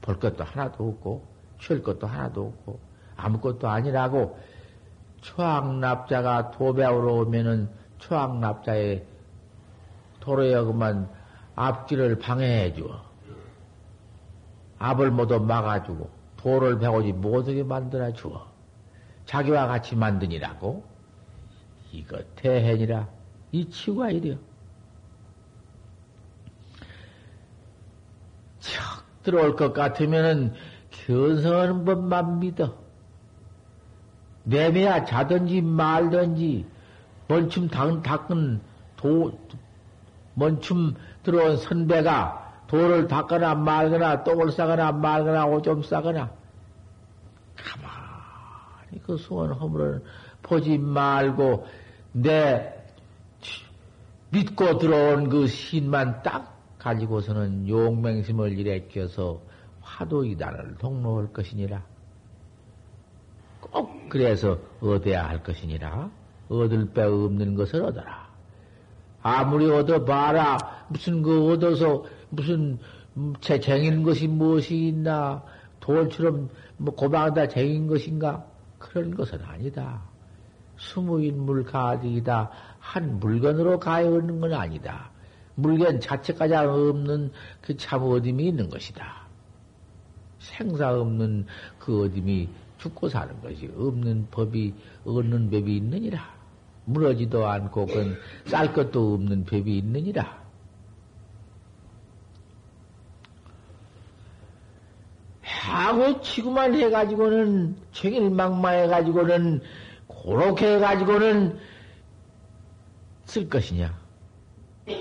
[0.00, 1.26] 볼 것도 하나도 없고,
[1.58, 2.80] 쉴 것도 하나도 없고,
[3.16, 4.38] 아무것도 아니라고,
[5.22, 7.68] 초학납자가 도배하러 오면은
[8.06, 9.04] 초학납자의
[10.20, 11.08] 도로에 그만
[11.56, 13.04] 앞길을 방해해 주어.
[14.78, 18.46] 앞을 모두 막아주고, 도를 배우지 못하게 만들어 주어.
[19.24, 20.84] 자기와 같이 만드니라고?
[21.92, 23.08] 이거 대해니라.
[23.52, 24.38] 이 치우가 이래요.
[28.60, 30.54] 척 들어올 것 같으면은
[30.90, 32.76] 견성하는 법만 믿어.
[34.44, 36.66] 내매야 자든지 말든지,
[37.28, 38.60] 먼춤 닦은,
[38.96, 39.38] 도,
[40.34, 46.30] 먼춤 들어온 선배가 돌을 닦거나 말거나 똥을 싸거나 말거나 오줌 싸거나
[47.56, 50.04] 가만히 그 소원 허물을
[50.42, 51.66] 보지 말고
[52.12, 52.72] 내
[54.30, 59.40] 믿고 들어온 그 신만 딱 가지고서는 용맹심을 일으켜서
[59.80, 61.82] 화도이단을 동로할 것이니라.
[63.60, 66.10] 꼭 그래서 얻어야 할 것이니라.
[66.48, 68.26] 얻을 배 없는 것을 얻어라.
[69.22, 70.86] 아무리 얻어봐라.
[70.88, 72.78] 무슨 그 얻어서 무슨
[73.40, 75.42] 쟁인 것이 무엇이 있나.
[75.80, 78.46] 돌처럼 뭐 고방에다 쟁인 것인가.
[78.78, 80.02] 그런 것은 아니다.
[80.76, 82.50] 수무인물 가득이다.
[82.78, 85.10] 한 물건으로 가야 얻는 건 아니다.
[85.54, 87.32] 물건 자체까지 없는
[87.62, 89.26] 그 참 어dim이 있는 것이다.
[90.38, 91.46] 생사 없는
[91.78, 96.35] 그 어dim이 죽고 사는 것이 없는 법이 얻는 법이 있느니라.
[96.86, 100.46] 물어지도 않고 그건 쌀 것도 없는 법이 있느니라.
[105.42, 109.60] 하고 치고만 해가지고는 청일망마해가지고는
[110.08, 111.58] 그렇게 해가지고는
[113.24, 113.98] 쓸 것이냐?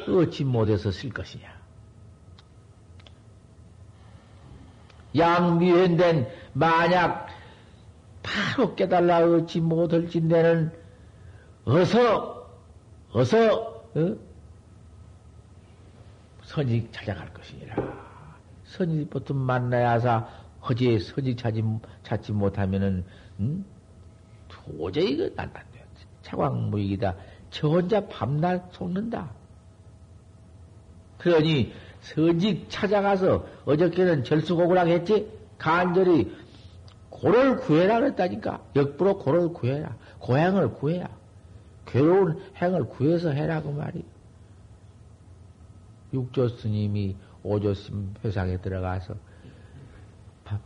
[0.08, 1.56] 어찌 못해서 쓸 것이냐?
[5.16, 7.28] 양미현된 만약
[8.24, 10.85] 바로 깨달라 어찌 못할진대는
[11.66, 12.50] 어서
[13.12, 14.16] 어서 어?
[16.44, 17.76] 선직 찾아갈 것이니라.
[18.66, 20.28] 선직부터 만나야 사
[20.68, 21.64] 허지에 선직 찾지,
[22.04, 23.04] 찾지 못하면은
[23.40, 23.66] 음?
[24.48, 25.66] 도저히 이거 안 돼.
[26.26, 27.16] 차광무익이다.
[27.52, 29.30] 저 혼자 밤날 속는다.
[31.20, 35.32] 그러니 선직 찾아가서 어저께는 절수고구락 했지?
[35.58, 36.36] 간절히
[37.10, 38.62] 고를 구해라 그랬다니까.
[38.76, 39.96] 역부로 고를 구해라.
[40.20, 41.08] 고향을 구해야.
[41.96, 44.04] 괴로운 행을 구해서 해라 그 말이.
[46.14, 49.16] 육조 스님이 오조심 회상에 들어가서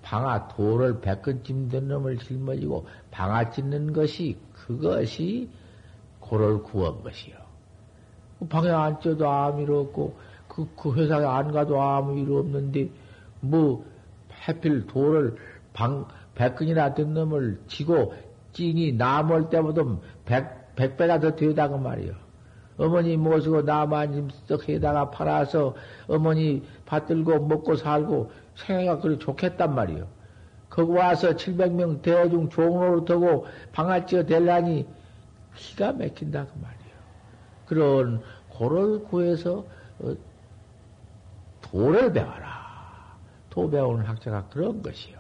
[0.02, 5.50] 방아 돌을 백근쯤 된 놈을 짊어지고 방아 찢는 것이 그것이
[6.20, 7.36] 고를 구한 것이요.
[8.40, 12.90] 그 방에 앉혀도 아무 일 없고 그, 그 회사에 안 가도 아무 일 없는데
[13.40, 13.86] 뭐
[14.48, 15.36] 해필 돌을
[15.74, 18.16] 방 백근이나 된 놈을 지고
[18.54, 19.84] 찐이 나몰 때보다
[20.26, 22.14] 백, 백배가 더 되다고 말이요.
[22.78, 25.76] 어머니 모시고 나만 썩 해다가 팔아서
[26.08, 30.08] 어머니 받들고 먹고 살고 생애가 그리 좋겠단 말이요.
[30.70, 34.88] 거기 와서 700명 대중 종로로 두고 방아찌어 될라니
[35.56, 36.96] 기가 막힌다 그 말이요.
[37.66, 39.66] 그런 고를 구해서
[40.00, 40.16] 어,
[41.62, 43.18] 도를 배워라.
[43.50, 45.19] 도 배우는 학자가 그런 것이요.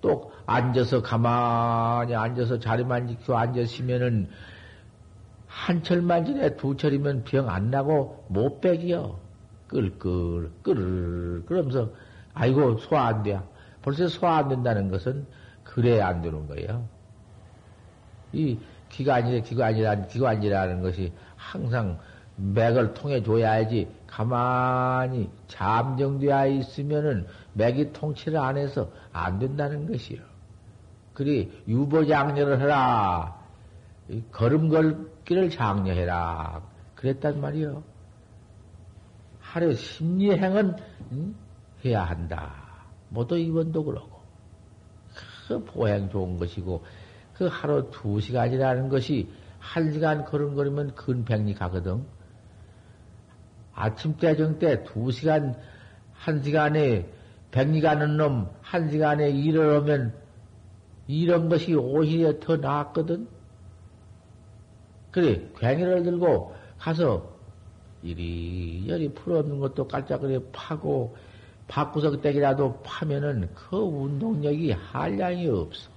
[0.00, 4.28] 또 앉아서 가만히 앉아서 자리만 지키고 앉으시면은
[5.46, 9.18] 한 철만 지내 두 철이면 병 안 나고 못 빼기요.
[9.68, 11.90] 끌끌 끌 그러면서
[12.34, 13.38] 아이고 소화 안 돼.
[13.82, 15.26] 벌써 소화 안 된다는 것은
[15.64, 16.88] 그래 안 되는 거예요.
[18.32, 18.58] 이
[18.88, 21.98] 기관이라 기관이라 기관이라는 것이 항상
[22.36, 30.20] 맥을 통해 줘야지 가만히 잠정되어 있으면은 맥이 통치를 안 해서 안 된다는 것이요.
[31.14, 33.38] 그리 유보장려를 해라.
[34.32, 36.62] 걸음걸기를 장려해라.
[36.94, 37.82] 그랬단 말이요.
[39.40, 40.76] 하루 심리행은
[41.12, 41.34] 응?
[41.84, 42.54] 해야 한다.
[43.08, 44.20] 모두 이번도 그러고.
[45.48, 46.84] 그 보행 좋은 것이고,
[47.34, 49.28] 그 하루 두 시간이라는 것이
[49.58, 52.04] 한 시간 걸음걸으면 근백리 가거든.
[53.74, 55.56] 아침 때, 정 때 두 시간,
[56.12, 57.08] 한 시간에
[57.50, 60.14] 백리 가는 놈, 한 시간에 일을 하면
[61.06, 63.28] 이런 것이 오히려 더 나았거든.
[65.10, 67.36] 그래, 괭이를 들고 가서
[68.02, 71.16] 이리저리 풀어없는 것도 깔짝거리 파고,
[71.66, 75.90] 밥구석 댁이라도 파면은 그 운동력이 한량이 없어.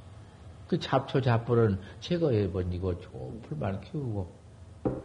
[0.67, 4.27] 그 잡초 잡부는 제거해 버리고 좋은 풀만 키우고,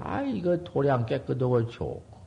[0.01, 2.18] 아, 이거 도량 깨끗하고 좋고.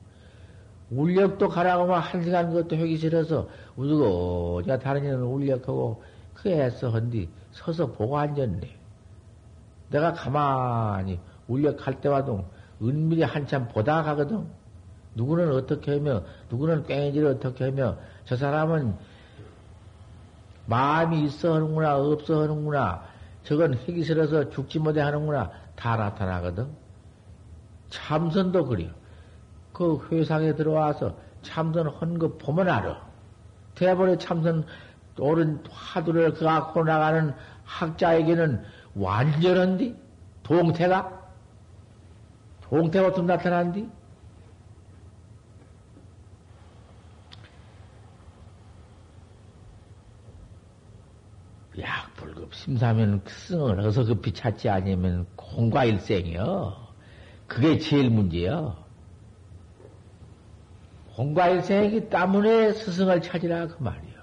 [0.91, 7.29] 울력도 가라고 한 시간 그것도 하기 싫어서, 우리고, 어디가 다른 일은 울력하고, 그 애써 헌디
[7.51, 8.77] 서서 보고 앉았네.
[9.89, 12.45] 내가 가만히 울력할 때와도
[12.81, 14.45] 은밀히 한참 보다 가거든.
[15.15, 18.95] 누구는 어떻게 하며, 누구는 꽹지를 어떻게 하며, 저 사람은
[20.65, 23.03] 마음이 있어 하는구나, 없어 하는구나,
[23.43, 26.67] 저건 하기 싫어서 죽지 못해 하는구나, 다 나타나거든.
[27.89, 29.00] 참선도 그래요.
[29.81, 33.01] 그 회상에 들어와서 참선 한 거 보면 알아.
[33.75, 34.65] 대본에 참선
[35.19, 37.33] 옳은 화두를 갖고 나가는
[37.65, 38.63] 학자에게는
[38.95, 39.95] 완전한디?
[40.43, 41.21] 동태가?
[42.61, 43.89] 동태가 어떻게 나타난디?
[51.79, 56.75] 약불급 심사면 승을 어서 급히 찾지 아니면 공과 일생이요.
[57.47, 58.80] 그게 제일 문제요.
[61.15, 64.21] 공과일생이기 때문에 스승을 찾으라 그 말이요.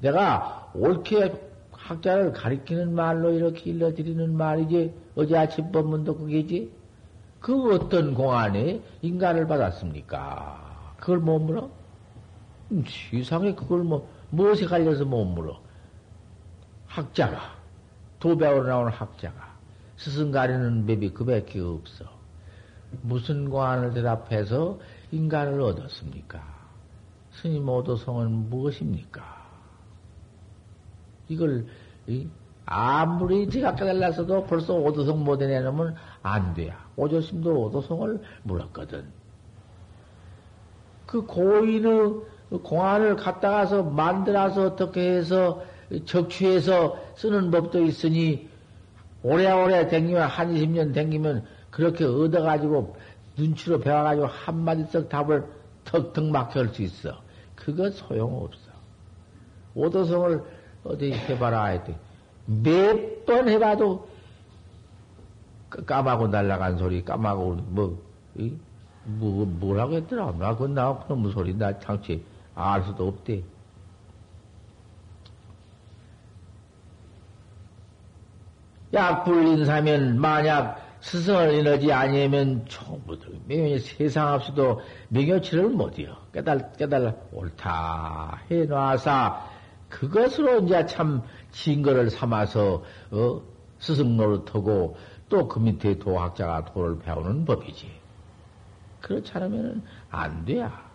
[0.00, 1.32] 내가 옳게
[1.72, 6.72] 학자를 가리키는 말로 이렇게 일러드리는 말이지 어제 아침 법문도 그게지.
[7.40, 10.94] 그 어떤 공안에 인간을 받았습니까?
[10.96, 11.70] 그걸 못 물어?
[12.72, 15.60] 음, 세상에 그걸 뭐 무엇에 갈려서 못 물어?
[16.86, 17.38] 학자가,
[18.18, 19.54] 도배우러 나오는 학자가,
[19.96, 22.06] 스승 가리는 법이 그 밖에 없어.
[23.02, 24.78] 무슨 고안을 대답해서
[25.14, 26.42] 인간을 얻었습니까?
[27.32, 29.22] 스님 오도성은 무엇입니까?
[31.28, 31.66] 이걸,
[32.66, 36.84] 아무리 깨달았어도 벌써 오도성 못 해내놓으면 안 돼야.
[36.96, 39.04] 오조심도 오도성을 물었거든.
[41.06, 42.20] 그 고인의
[42.62, 45.62] 공안을 갖다가서 만들어서 어떻게 해서
[46.06, 48.48] 적취해서 쓰는 법도 있으니
[49.22, 52.96] 오래오래 댕기면 한 20년 댕기면 그렇게 얻어가지고
[53.36, 55.44] 눈치로 배워가지고 한마디씩 답을
[55.84, 57.20] 턱턱 막혀올 수 있어.
[57.54, 58.72] 그거 소용없어.
[59.74, 60.42] 오도성을
[60.84, 61.96] 어디 해봐라 했더니
[62.46, 64.06] 몇 번 해봐도
[65.86, 67.98] 까마고 날라간 소리, 까마고 뭐,
[69.04, 70.32] 뭐, 뭐라고 했더라.
[70.38, 72.24] 나 그건 나 그런 소리 나 장치
[72.54, 73.42] 알 수도 없대.
[78.92, 86.16] 약 불린 사면 만약 스승을 인하지 아니면 총부들 명예 세상 앞서도 명효치를 못이요.
[86.32, 89.50] 깨달 깨달 옳다 해놔서
[89.90, 93.42] 그것으로 이제 참 증거를 삼아서 어,
[93.78, 94.96] 스승 노릇하고
[95.28, 97.90] 또 그 밑에 도학자가 도를 배우는 법이지.
[99.02, 100.90] 그렇지 않으면 안 돼야.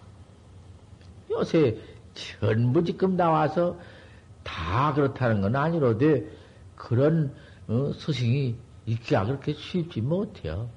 [1.29, 1.77] 요새
[2.15, 3.77] 전부 지금 나와서
[4.43, 6.25] 다 그렇다는 건 아니로되
[6.75, 7.31] 그런
[7.67, 8.55] 어, 스승이
[8.91, 10.69] 있기가 그렇게 쉽지 못해요.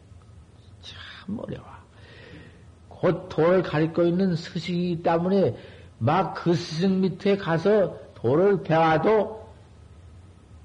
[0.82, 1.66] 참 어려워.
[2.88, 5.56] 곧 돌을 가리고 있는 스승이기 때문에
[5.98, 9.48] 막 그 스승 밑에 가서 돌을 배워도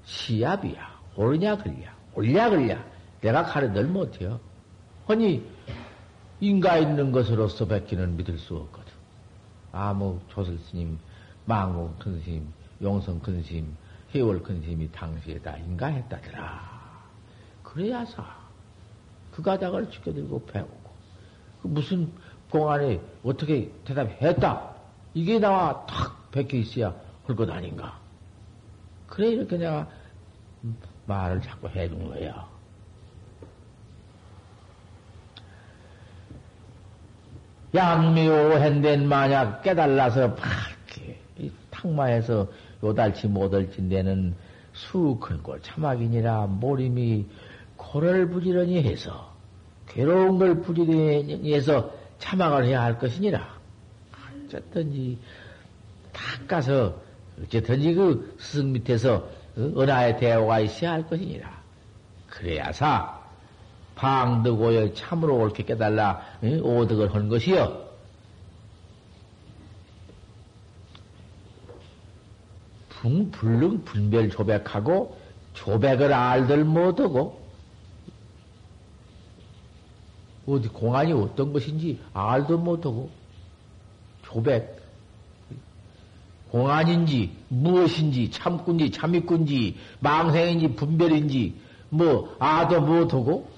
[0.04, 0.98] 시합이야.
[1.16, 1.96] 오르냐 걸냐.
[2.14, 2.84] 올냐 걸냐.
[3.20, 4.40] 내가 가르들 못해요.
[5.06, 5.44] 아니
[6.40, 8.92] 인가 있는 것으로서 뵙기는 믿을 수 없거든.
[9.72, 10.98] 아무 조설 스님,
[11.44, 13.76] 망공 큰 스님, 용성 큰 스님,
[14.14, 16.77] 해월 큰 스님이 당시에 다 인가했다더라.
[17.72, 18.24] 그래야사.
[19.32, 20.90] 그 가닥을 지켜들고 배우고.
[21.62, 22.10] 그 무슨
[22.50, 24.74] 공안에 어떻게 대답했다.
[25.14, 26.94] 이게 나와 탁 베껴 있어야
[27.26, 27.98] 할 것 아닌가.
[29.06, 29.86] 그래 이렇게 내가
[31.06, 32.48] 말을 자꾸 해준 거야.
[37.74, 41.20] 양미오hen된 만약 깨달라서 밝게
[41.70, 42.48] 탁마에서
[42.82, 44.34] 요달치 못할진대는
[44.72, 46.46] 수큰골 참악이니라.
[46.46, 47.26] 모림이
[47.78, 49.32] 코를 부지런히 해서
[49.88, 53.56] 괴로운 걸 부지런히 해서 참악을 해야 할 것이니라.
[54.44, 55.18] 어쨌든지
[56.12, 57.00] 닦아서
[57.42, 59.26] 어쨌든지 그 스승 밑에서
[59.56, 61.58] 은하에 대화가 있어야 할 것이니라.
[62.28, 63.18] 그래야사
[63.94, 67.88] 방득오열 참으로 옳게 깨달라 오득을 한 것이여.
[72.88, 75.16] 붕불능 분별 조백하고
[75.54, 77.37] 조백을 알들 못하고
[80.48, 83.10] 어디 공안이 어떤 것인지 알도 못하고
[84.22, 84.78] 조백
[86.50, 93.50] 공안인지 무엇인지 참꾼지 참익꾼지 망생인지 분별인지 뭐 아도 못하고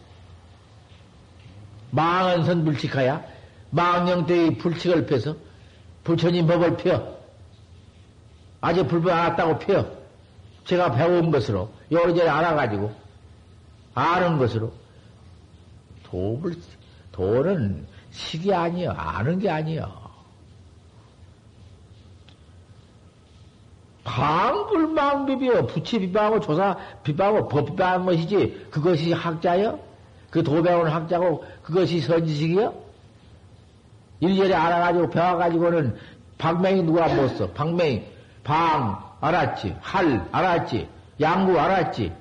[1.93, 3.25] 망은 선 불칙하야
[3.71, 5.37] 망령대의 불칙을 펴서
[6.03, 7.21] 부처님 법을 펴
[8.61, 9.87] 아직 불법 안 왔다고 펴.
[10.65, 12.93] 제가 배운 것으로, 요리저리 알아가지고,
[13.95, 14.73] 아는 것으로.
[16.05, 16.57] 도를,
[17.21, 18.93] 도는 식이 아니여.
[18.93, 20.01] 아는 게 아니여.
[24.05, 25.67] 방불망 비비여.
[25.67, 28.69] 부치 비방하고 조사 비방하고 법 비방하는 것이지.
[28.71, 29.79] 그것이 학자여?
[30.31, 32.73] 그 도배운 학자고 그것이 선지식이여?
[34.21, 35.97] 일일이 알아가지고 배워가지고는
[36.39, 37.51] 방맹이 누가 못 써?
[37.51, 38.03] 방맹이
[38.45, 40.89] 방 알았지, 할 알았지,
[41.21, 42.13] 양구 알았지.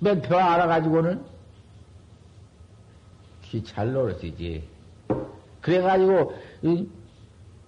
[0.00, 1.27] 맨 배워 알아가지고는
[3.64, 4.68] 잘 노릇이지.
[5.60, 6.34] 그래가지고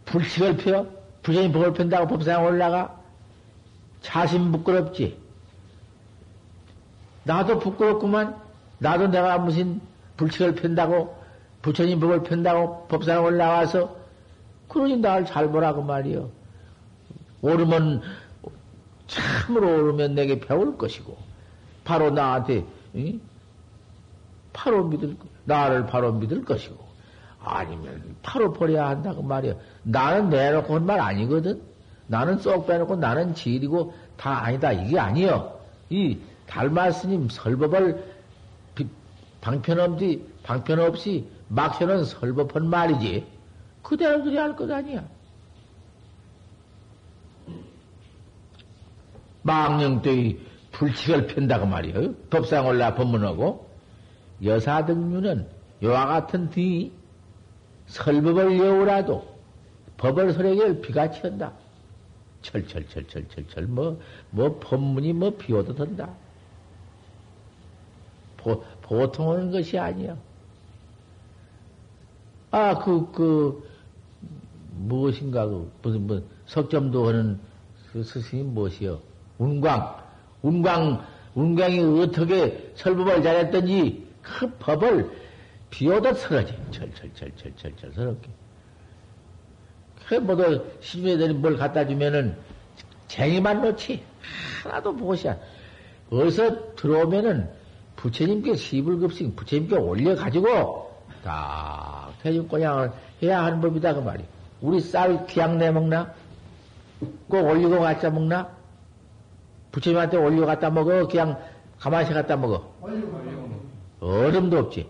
[0.04, 0.86] 불식을 펴
[1.22, 2.98] 불신이 복을 편다고 법상에 올라가
[4.00, 5.18] 자신 부끄럽지.
[7.24, 8.36] 나도 부끄럽구만.
[8.78, 9.80] 나도 내가 무슨
[10.16, 11.14] 불칙을 편다고
[11.62, 13.94] 부처님 법을 편다고 법상에 올라와서
[14.68, 16.30] 그러니 나를 잘 보라고 말이요.
[17.42, 18.02] 오르면
[19.06, 21.16] 참으로 오르면 내게 배울 것이고
[21.84, 22.64] 바로 나한테
[22.94, 23.20] 응?
[24.52, 26.76] 바로 믿을 나를 바로 믿을 것이고
[27.42, 29.58] 아니면 바로 버려야 한다고 말이요.
[29.82, 31.62] 나는 내놓고 한 말 아니거든.
[32.06, 35.58] 나는 쏙 빼놓고 나는 지일이고 다 아니다 이게 아니요.
[35.88, 38.04] 이 달마 스님 설법을
[39.40, 43.26] 방편없이 방편없이 막혀는 설법한 말이지.
[43.82, 45.04] 그대로 들이 할것 아니야.
[49.42, 50.38] 망령되이
[50.72, 52.14] 불칙을 편다고 말이에요.
[52.30, 53.69] 법상 올라 법문하고
[54.44, 55.46] 여사 등류는
[55.82, 56.92] 요와 같은 뒤
[57.86, 59.28] 설법을 여우라도
[59.96, 61.52] 법을 설에게 비가 치한다.
[62.42, 66.08] 철철철철철철 뭐, 뭐 법문이 뭐 비워도 된다.
[68.38, 70.16] 보, 보통 오는 것이 아니야.
[72.50, 73.68] 아, 그, 그,
[74.76, 77.38] 무엇인가, 그, 무슨, 뭐, 석점도 하는
[77.92, 79.00] 그 스승이 무엇이요?
[79.38, 79.98] 운광.
[80.42, 85.10] 운광, 운광이 어떻게 설법을 잘했던지 그 법을
[85.70, 86.54] 비오다 서러지.
[86.72, 88.28] 철철철철철철 서럽게.
[90.08, 92.36] 그 모두 시주애들이 뭘 갖다 주면은
[93.08, 94.02] 쟁이만 놓지.
[94.64, 95.36] 하나도 무엇이야.
[96.10, 97.48] 어디서 들어오면은
[97.96, 100.90] 부처님께 시불급식 부처님께 올려가지고
[101.22, 102.90] 딱 대중권양을
[103.22, 104.24] 해야 하는 법이다 그 말이.
[104.60, 106.12] 우리 쌀 그냥 내 먹나?
[107.28, 108.48] 꼭 올리고 갖다 먹나?
[109.70, 111.06] 부처님한테 올리고 갖다 먹어?
[111.06, 111.38] 그냥
[111.78, 112.74] 가만히 갖다 먹어?
[114.00, 114.88] 얼음도 없지.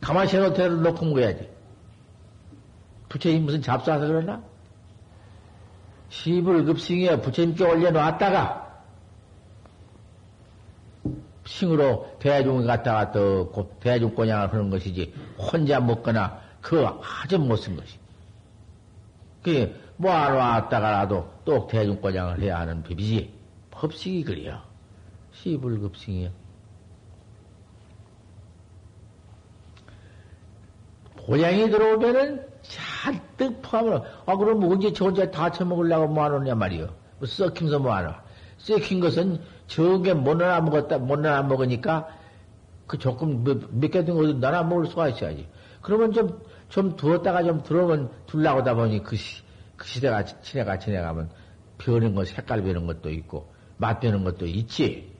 [0.00, 1.48] 가만히 놓고 놓고 먹어야지.
[3.08, 4.42] 부처님 무슨 잡수해서 그러나?
[6.10, 8.64] 시불 급싱에 부처님께 올려놓았다가
[11.46, 17.98] 싱으로 대중을 갖다가 또 대중 권양을 하는 것이지 혼자 먹거나 그 아주 못 쓴 것이.
[19.42, 23.32] 그게 뭐안 왔다가라도 또 대중 권양을 해야 하는 법이지.
[23.70, 24.60] 법식이 그래요.
[25.32, 26.30] 시불 급싱이요.
[31.26, 36.88] 고양이 들어오면은 잔뜩 포함을, 아, 그럼 언제 저 혼자 다 처먹으려고 뭐하느냐 말이요.
[37.18, 38.22] 뭐 썩힘서 뭐하나.
[38.58, 42.08] 썩힌 것은 저게 못 나눠 먹었다, 못 나눠 먹으니까
[42.86, 45.48] 그 조금 몇개 된 것도 나눠 먹을 수가 있어야지.
[45.80, 49.42] 그러면 좀, 좀 두었다가 좀 들어오면 둘라고다 보니 그, 시,
[49.76, 51.30] 그 시대가 지내가 지내가면
[51.78, 55.12] 변는 것, 색깔 변는 것도 있고, 맛 변는 것도 있지.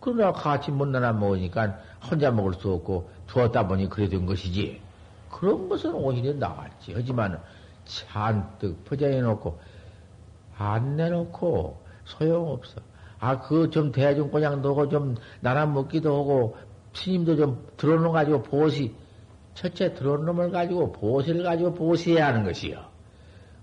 [0.00, 1.78] 그러나 같이 못 나눠 먹으니까
[2.10, 4.89] 혼자 먹을 수 없고 두었다 보니 그래 된 것이지.
[5.30, 6.92] 그런 것은 오히려 나았지.
[6.94, 7.40] 하지만
[7.84, 9.58] 잔뜩 포장해 놓고
[10.58, 12.80] 안 내놓고 소용없어.
[13.18, 16.56] 아, 그 좀 대중 그냥 놓고 좀 나눠 먹기도 하고
[16.94, 18.94] 스님도 좀 들어놓은 가지고 보시
[19.54, 22.82] 첫째 들어놓은 놈을 가지고 보시를 가지고 보시해야 하는 것이요.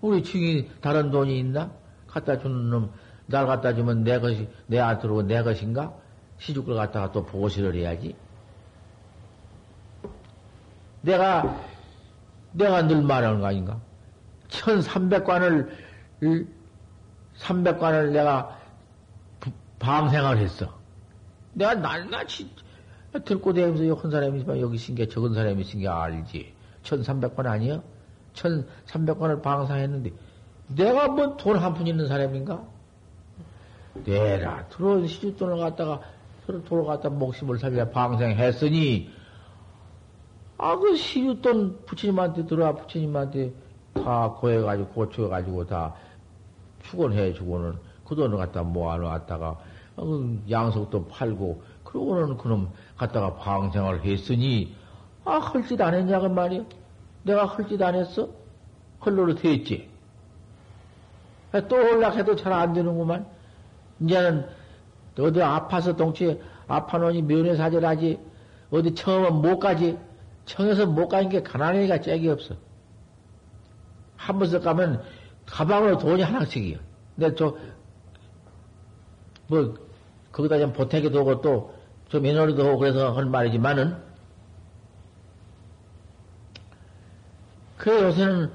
[0.02, 1.72] 우리 중이 다른 돈이 있나?
[2.08, 2.92] 갖다 주는 놈,
[3.26, 5.94] 날 갖다 주면 내 것이, 내 아들고 내 것인가?
[6.38, 8.16] 시주를 갖다가 또 보시를 해야지.
[11.08, 11.58] 내가,
[12.52, 13.80] 내가 늘 말하는 거 아닌가?
[14.50, 15.70] 1300관을,
[17.40, 18.58] 300관을 내가
[19.80, 20.74] 방생을 했어.
[21.54, 22.50] 내가 날낮이
[23.24, 26.54] 들고 다니면서 큰 사람이 있지만 여기 신게 적은 사람이 신게 알지.
[26.84, 27.82] 1300관 아니야?
[28.34, 30.12] 1300관을 방상했는데
[30.68, 32.62] 내가 뭐 돈 한 푼 있는 사람인가?
[34.06, 36.02] 내라 들어온 시주돈을 갖다가
[36.46, 39.10] 돈을 갖다 목숨을 살려 방생했으니
[40.58, 43.54] 아, 그 시유돈 부처님한테 들어와 부처님한테
[43.94, 45.94] 다 고해가지고, 고쳐가지고 다
[46.84, 49.58] 축원해 주고는 그 돈을 갖다 모아놓았다가,
[49.98, 54.76] 어, 그 양석도 팔고, 그러고는 그놈 갖다가 방생을 했으니,
[55.26, 56.64] 아, 헐 짓 안 했냐, 그 말이야?
[57.24, 58.30] 내가 헐 짓 안 했어?
[59.06, 59.90] 헐로로 됐지?
[61.70, 63.26] 또 올락해도 잘 안 되는구만.
[64.00, 64.46] 이제는
[65.20, 68.20] 어디 아파서 동치에 아파놓으니 면회 사절하지.
[68.72, 69.98] 어디 처음은 못 가지.
[70.48, 72.56] 청에서 못 가는 게 가난하니까 짝이 없어.
[74.16, 75.04] 한 번씩 가면
[75.46, 76.80] 가방으로 돈이 하나씩이요.
[77.16, 77.56] 근데 저,
[79.48, 79.76] 뭐,
[80.32, 81.76] 거기다 좀 보태기도 오고 또,
[82.10, 83.98] 저 며느리도 오고 그래서 한 말이지만은,
[87.78, 88.52] 그래 요새는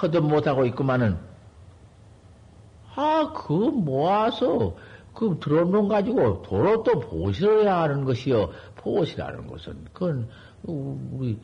[0.00, 1.18] 허도 못하고 있구만은,
[2.94, 4.76] 아, 그거 모아서,
[5.14, 8.50] 그 들어온 놈 가지고 도로 또 보시를 해야 하는 것이요.
[8.76, 10.28] 보시라는 것은, 그건
[10.64, 11.38] 우리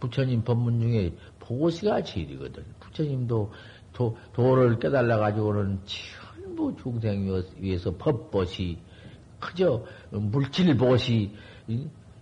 [0.00, 2.64] 부처님 법문 중에 보시가 제일이거든.
[2.80, 3.52] 부처님도
[3.92, 7.26] 도, 도를 깨달아 가지고는 전부 중생
[7.58, 8.78] 위해서 법보시,
[9.40, 11.32] 그저 물질보시,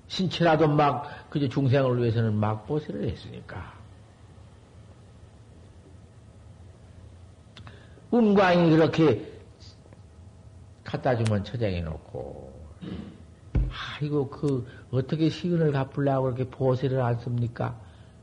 [0.07, 3.74] 신체라도 막 그저 중생을 위해서는 막 보시를 했으니까.
[8.11, 9.32] 운광이 그렇게
[10.84, 12.53] 갖다 주면 처장해 놓고,
[13.75, 17.79] 아이고, 그, 어떻게 시근을 갚으려고 그렇게 보시를 안 씁니까?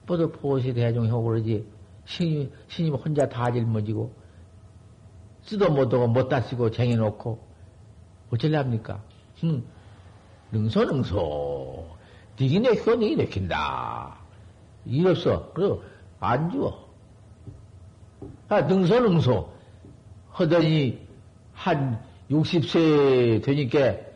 [0.06, 1.66] 뻗어 보시 대종하고 그러지.
[2.06, 4.14] 신임, 신임 혼자 다 짊어지고,
[5.43, 7.39] 쓰도 못하고 못다 쓰고 쟁여놓고,
[8.32, 9.04] 어쩌랍니까?
[9.43, 9.64] 응.
[10.52, 11.86] 능소 능소.
[12.39, 14.18] 니기 내켜, 니기 내킨다.
[14.86, 15.52] 이없어.
[15.54, 15.84] 그래도
[16.20, 16.88] 안 주어.
[18.47, 19.49] 아, 능소 능소.
[20.30, 21.08] 하더니,
[21.54, 24.11] 한 60세 되니까,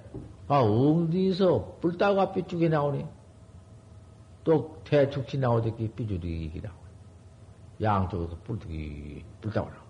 [0.48, 3.08] 아, 엉디서 뿔따가 삐죽이 나오네.
[4.44, 6.80] 또 대축치 나오듯이 삐죽이 나오네.
[7.82, 9.86] 양쪽에서 뿔뚝이, 뿔따고 나오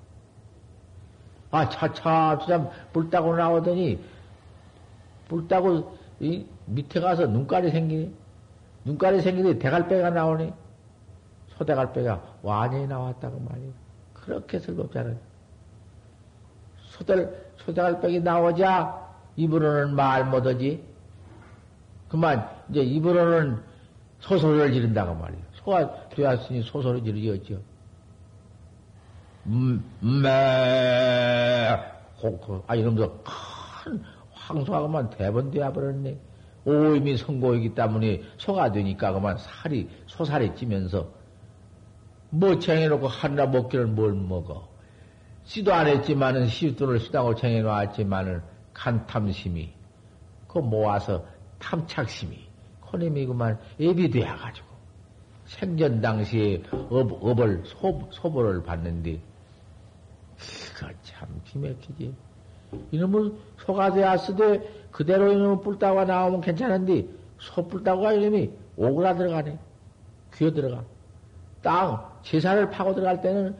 [1.51, 4.03] 아, 차차, 참, 뿔따고 나오더니,
[5.27, 8.11] 뿔따고, 이 밑에 가서 눈깔이 생기네.
[8.85, 10.53] 눈깔이 생기더니 대갈배가 나오네.
[11.49, 13.71] 소대갈배가 완전히 나왔다고 말이야.
[14.13, 15.17] 그렇게 슬겁잖아요.
[16.77, 19.04] 소대, 소대갈배기 나오자,
[19.35, 20.83] 입으로는 말 못하지.
[22.07, 23.61] 그만, 이제 입으로는
[24.19, 25.41] 소소리를 지른다고 말이야.
[25.53, 27.61] 소가 되었으니 소소리 지르지었죠.
[29.47, 31.77] 음, 매,
[32.21, 32.63] 호크.
[32.67, 36.17] 아, 이러면서 큰 황소하고만 대번 되어 버렸네.
[36.65, 41.07] 오임이 성고이기 때문에 소가 되니까 그만 살이, 소살이 찌면서
[42.31, 44.67] 뭐 쟁여놓고 하나 먹기를 뭘 먹어.
[45.43, 48.41] 씨도 안 했지만은 시돈을 쓰다고 쟁여놓았지만은
[48.75, 49.73] 간탐심이,
[50.47, 51.25] 그 모아서
[51.57, 52.37] 탐착심이,
[52.81, 54.67] 코님이 그만 앱이 되어 가지고,
[55.45, 59.19] 생전 당시에 업, 업을, 소, 소보를 받는데,
[60.75, 62.13] 그거 참 기맥히지.
[62.91, 67.07] 이놈은 소가 되었으되, 그대로 이놈은 뿔따가 나오면 괜찮은데,
[67.39, 69.57] 소 뿔따가 이놈이 오그라 들어가네.
[70.33, 70.83] 귀어 들어가.
[71.61, 73.55] 땅, 제사를 파고 들어갈 때는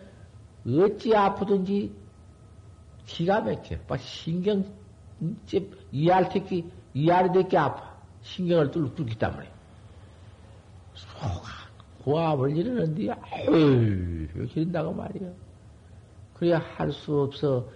[0.68, 1.94] 어찌 아프든지
[3.06, 3.78] 기가 막혀.
[3.88, 4.66] 막 신경
[5.92, 7.94] 이알 특히 이알이 되게 아파.
[8.24, 9.48] 신경을 뚫, 뚫기 때문에.
[10.94, 11.52] 소가
[12.04, 15.30] 고압을 이르는데, 아유, 기른다고 말이야.
[16.34, 17.68] 그래야 할 수 없어.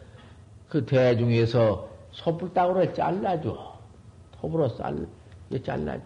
[0.68, 3.80] 그 대중에서 소불따구를 잘라줘.
[4.40, 5.08] 톱으로 쌀,
[5.64, 6.06] 잘라줘.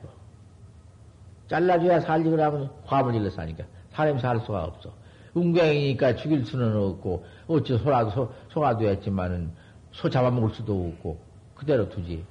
[1.50, 3.66] 잘라줘야 살지 그러면 화을 일러 사니까.
[3.92, 4.92] 사람이 살 수가 없어.
[5.34, 9.52] 운경이니까 죽일 수는 없고, 어찌 소라도 소, 소가 되었지만은,
[9.94, 11.18] 소 잡아먹을 수도 없고,
[11.56, 12.26] 그대로 두지.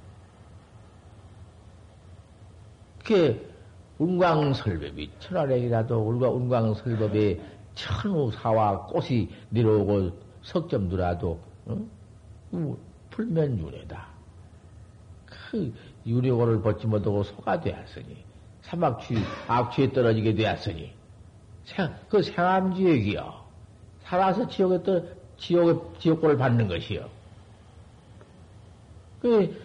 [2.99, 3.53] 그게
[3.97, 7.39] 운광설법이 천하랭이라도 운광설법에
[7.75, 10.11] 천우사와 꽃이 내려오고
[10.43, 12.77] 석점두라도 어?
[13.09, 14.07] 풀면 윤회다.
[15.25, 15.73] 그
[16.05, 18.23] 유료고를 벗지 못하고 소가 되었으니
[18.61, 19.15] 사막취
[19.47, 20.93] 악취에 떨어지게 되었으니
[21.65, 23.43] 생, 그 생암지역이요.
[24.03, 25.03] 살아서 지옥에 떠
[25.37, 27.09] 지옥에 지옥고를 받는 것이요.
[29.23, 29.55] 그,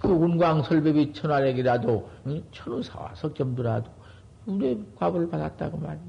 [0.00, 2.42] 그 운광설법이 천하력이라도, 응?
[2.50, 3.90] 천우사와 석점도라도,
[4.46, 6.02] 우리 과보를 받았다고 말이야.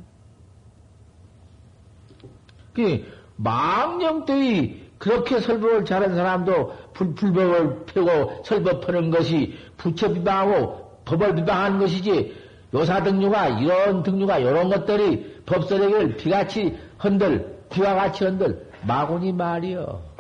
[2.74, 3.06] 그,
[3.36, 11.80] 망령들이 그렇게 설법을 잘한 사람도 불, 불법을 펴고 설법 푸는 것이 부처 비방하고 법을 비방하는
[11.80, 12.34] 것이지,
[12.74, 20.14] 요사 등류가, 이런 등류가, 이런 것들이 법설에게 비같이 흔들, 비와 같이 흔들, 마구니 말이여.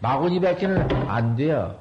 [0.00, 1.78] 마구니 뱉기는 안 돼요.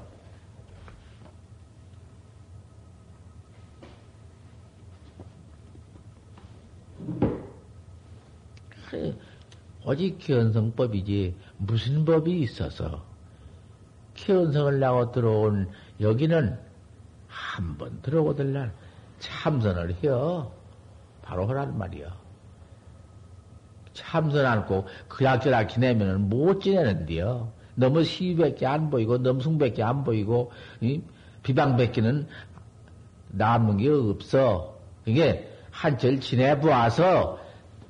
[9.86, 13.04] 오직 견성법이지 무슨 법이 있어서
[14.16, 15.70] 견성을 나고 들어온
[16.02, 16.60] 여기는
[17.28, 18.74] 한 번 들어오들 날
[19.20, 20.52] 참선을 해요.
[21.22, 22.08] 바로 하란 말이요.
[23.94, 27.52] 참선 않고 그약저약 지내면은 못 지내는데요.
[27.78, 30.52] 너무 시비밖에 안 보이고 넘숭밖에 안 보이고
[30.82, 31.02] 이?
[31.44, 32.28] 비방밖에는
[33.30, 34.80] 남는 게 없어.
[35.06, 37.40] 이게 한철 지내보아서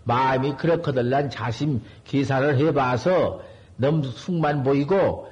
[0.03, 3.41] 마음이 그렇거든 난 자신 기사를 해봐서
[3.77, 5.31] 넘숭만 보이고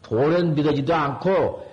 [0.00, 1.70] 돌은 믿어지도 않고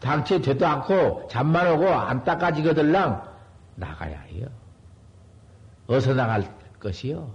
[0.00, 3.26] 당체 되도 않고 잠만 오고 안 닦아지거들랑
[3.74, 4.46] 나가야 해요.
[5.86, 6.44] 어서 나갈
[6.78, 7.30] 것이요.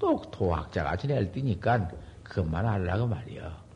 [0.00, 1.88] 또 도학자가 지낼 때니까
[2.28, 3.67] 그것만 하려고 말이요.